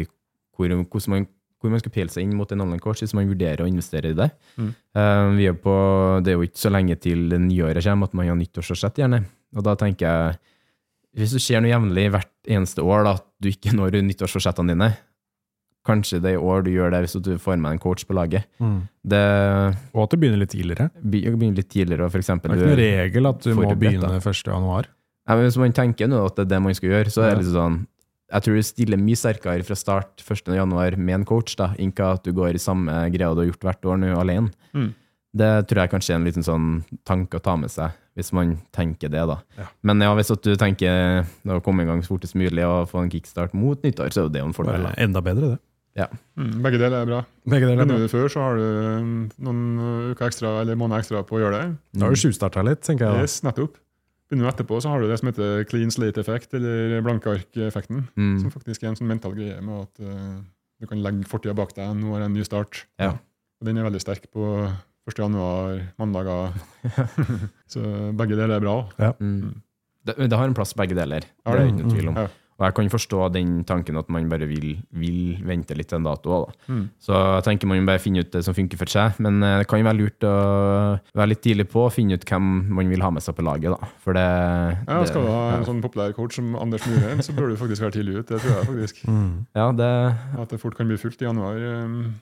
[0.56, 1.26] hvor, hvordan man,
[1.60, 4.12] hvor man skal pele seg inn mot en annen coach hvis man vurderer å investere
[4.12, 4.28] i det.
[4.56, 4.70] Mm.
[5.38, 5.74] Vi er på,
[6.24, 9.24] det er jo ikke så lenge til nyåret kommer at man har nyttårsforsett, gjerne.
[9.56, 10.38] Og da tenker jeg,
[11.16, 14.90] hvis det skjer noe jevnlig hvert eneste år, da, at du ikke når nyttårsforsettene dine,
[15.86, 18.16] kanskje det er i år du gjør det hvis du får med en coach på
[18.16, 18.48] laget.
[18.58, 18.80] Mm.
[19.06, 19.22] Det
[19.94, 20.90] Og at du begynner litt tidligere.
[21.00, 24.18] begynner litt tidligere, for eksempel, Det er ikke noen regel at du må begynne da.
[24.18, 24.42] 1.
[24.50, 24.90] januar.
[25.26, 27.34] Ja, men Hvis man tenker nå at det er det man skal gjøre, så er
[27.34, 27.80] det litt liksom sånn
[28.30, 30.54] Jeg tror du stiller mye sterkere fra start 1.
[30.54, 33.68] januar med en coach, da, enn at du går i samme greia du har gjort
[33.68, 34.50] hvert år nå alene.
[34.74, 34.88] Mm.
[35.36, 36.66] Det tror jeg kanskje er en liten sånn
[37.06, 39.36] tanke å ta med seg, hvis man tenker det, da.
[39.58, 39.68] Ja.
[39.86, 43.04] Men ja, hvis at du tenker å komme i gang så fortest mulig og få
[43.04, 44.88] en kickstart mot nyttår, så er jo det jo en fordel.
[44.88, 44.94] Da.
[45.06, 45.62] enda bedre, det.
[46.36, 47.22] Mm, begge deler er bra.
[47.48, 48.08] Begge deler er bra.
[48.12, 48.64] før, så har du
[49.00, 49.62] um, noen
[50.12, 51.66] uker ekstra eller måneder ekstra på å gjøre det.
[51.96, 53.28] Da har du tjuvstarta litt, tenker jeg.
[53.28, 53.78] Yes, nettopp.
[54.26, 58.08] Begynner du etterpå, så har du det som heter clean slate-effekt, eller blanke ark-effekten.
[58.18, 58.32] Mm.
[58.42, 60.40] Som faktisk er en sånn mental greie med at uh,
[60.82, 61.92] du kan legge fortida bak deg.
[62.00, 62.80] Nå er jeg en ny start.
[62.98, 63.12] Ja.
[63.60, 64.48] Og den er veldig sterk på
[65.06, 65.20] 1.
[65.22, 66.56] januar, mandager.
[67.72, 67.84] så
[68.18, 68.74] begge deler er bra.
[69.22, 69.62] Mm.
[70.06, 71.26] Det, det har en plass, begge deler.
[71.46, 71.78] Har Det er det?
[71.78, 72.18] uten tvil om.
[72.18, 72.26] Ja.
[72.56, 76.06] Og jeg kan forstå den tanken at man bare vil, vil vente litt til en
[76.08, 76.38] dato.
[76.46, 76.54] Da.
[76.72, 76.84] Mm.
[77.04, 79.18] Så jeg tenker man bare finne ut det som funker for seg.
[79.20, 80.32] Men eh, det kan være lurt å
[81.20, 82.48] være litt tidlig på og finne ut hvem
[82.78, 83.76] man vil ha med seg på laget.
[83.76, 83.90] da.
[84.00, 87.36] For det, Ja, det Skal du ha en sånn populær coach som Anders Muren, så
[87.36, 88.26] bør du faktisk være tidlig ut.
[88.32, 89.04] Det tror jeg faktisk.
[89.60, 89.92] Ja, det,
[90.40, 92.14] At det fort kan bli fullt i januar um,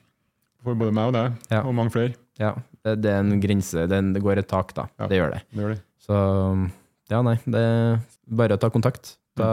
[0.66, 1.62] for både meg og deg, Ja.
[1.62, 2.14] og mange flere.
[2.42, 3.86] ja, det, det er en grense.
[3.86, 4.88] Det, det går et tak, da.
[4.98, 5.06] Ja.
[5.06, 5.44] Det gjør det.
[5.54, 5.82] Det gjør det.
[6.02, 6.16] Så
[7.12, 7.36] ja, nei.
[7.46, 8.00] Det er
[8.42, 9.14] bare å ta kontakt.
[9.36, 9.48] Da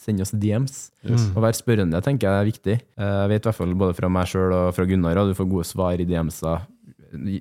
[0.00, 0.90] Send oss DMs.
[1.04, 1.28] Yes.
[1.36, 2.76] Å være spørrende tenker jeg er viktig.
[2.96, 5.34] Eh, Jeg vet i hvert fall både fra meg sjøl og fra Gunnar at du
[5.38, 6.64] får gode svar i DMs-er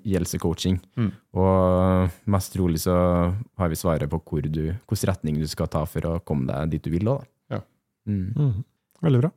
[0.03, 0.79] gjelder coaching.
[0.99, 1.11] Mm.
[1.39, 2.95] Og mest trolig så
[3.57, 6.73] har vi svaret på hvor du, hvilken retning du skal ta for å komme deg
[6.75, 7.07] dit du vil.
[7.07, 7.17] Da.
[7.55, 7.61] Ja.
[8.09, 8.33] Mm.
[8.35, 8.53] Mm.
[9.07, 9.31] Veldig bra.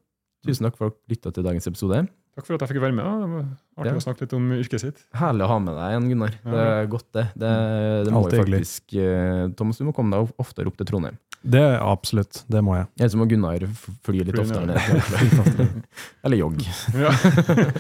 [0.45, 2.03] Tusen takk for at dere lytta til dagens episode.
[2.35, 3.07] Takk for at jeg fikk være med.
[3.07, 3.45] Det var
[3.79, 3.99] artig Ja.
[4.01, 4.99] å snakke litt om yrket sitt.
[5.15, 6.35] Herlig å ha med deg igjen, Gunnar.
[6.43, 7.25] Det er godt, det.
[7.39, 7.53] Det,
[8.09, 11.17] det må jo faktisk eh, Thomas, du må komme deg oftere opp til Trondheim.
[11.45, 12.41] Det er absolutt.
[12.49, 12.87] Det må jeg.
[12.99, 13.67] Jeg er som må Gunnar
[14.07, 14.79] fly litt oftere ned.
[16.25, 16.63] Eller jogg.
[16.97, 17.13] Ja.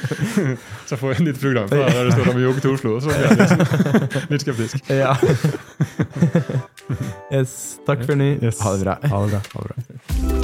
[0.84, 2.96] så jeg får et nytt program fra der det står om jogg til Oslo.
[3.00, 4.92] Så blir jeg litt, litt skeptisk.
[4.92, 5.16] Ja.
[7.32, 7.58] yes,
[7.88, 8.34] takk for nå.
[8.42, 8.60] Yes.
[8.60, 8.98] Ha det bra.
[9.00, 9.44] Ha det bra.
[9.54, 10.43] Ha det bra.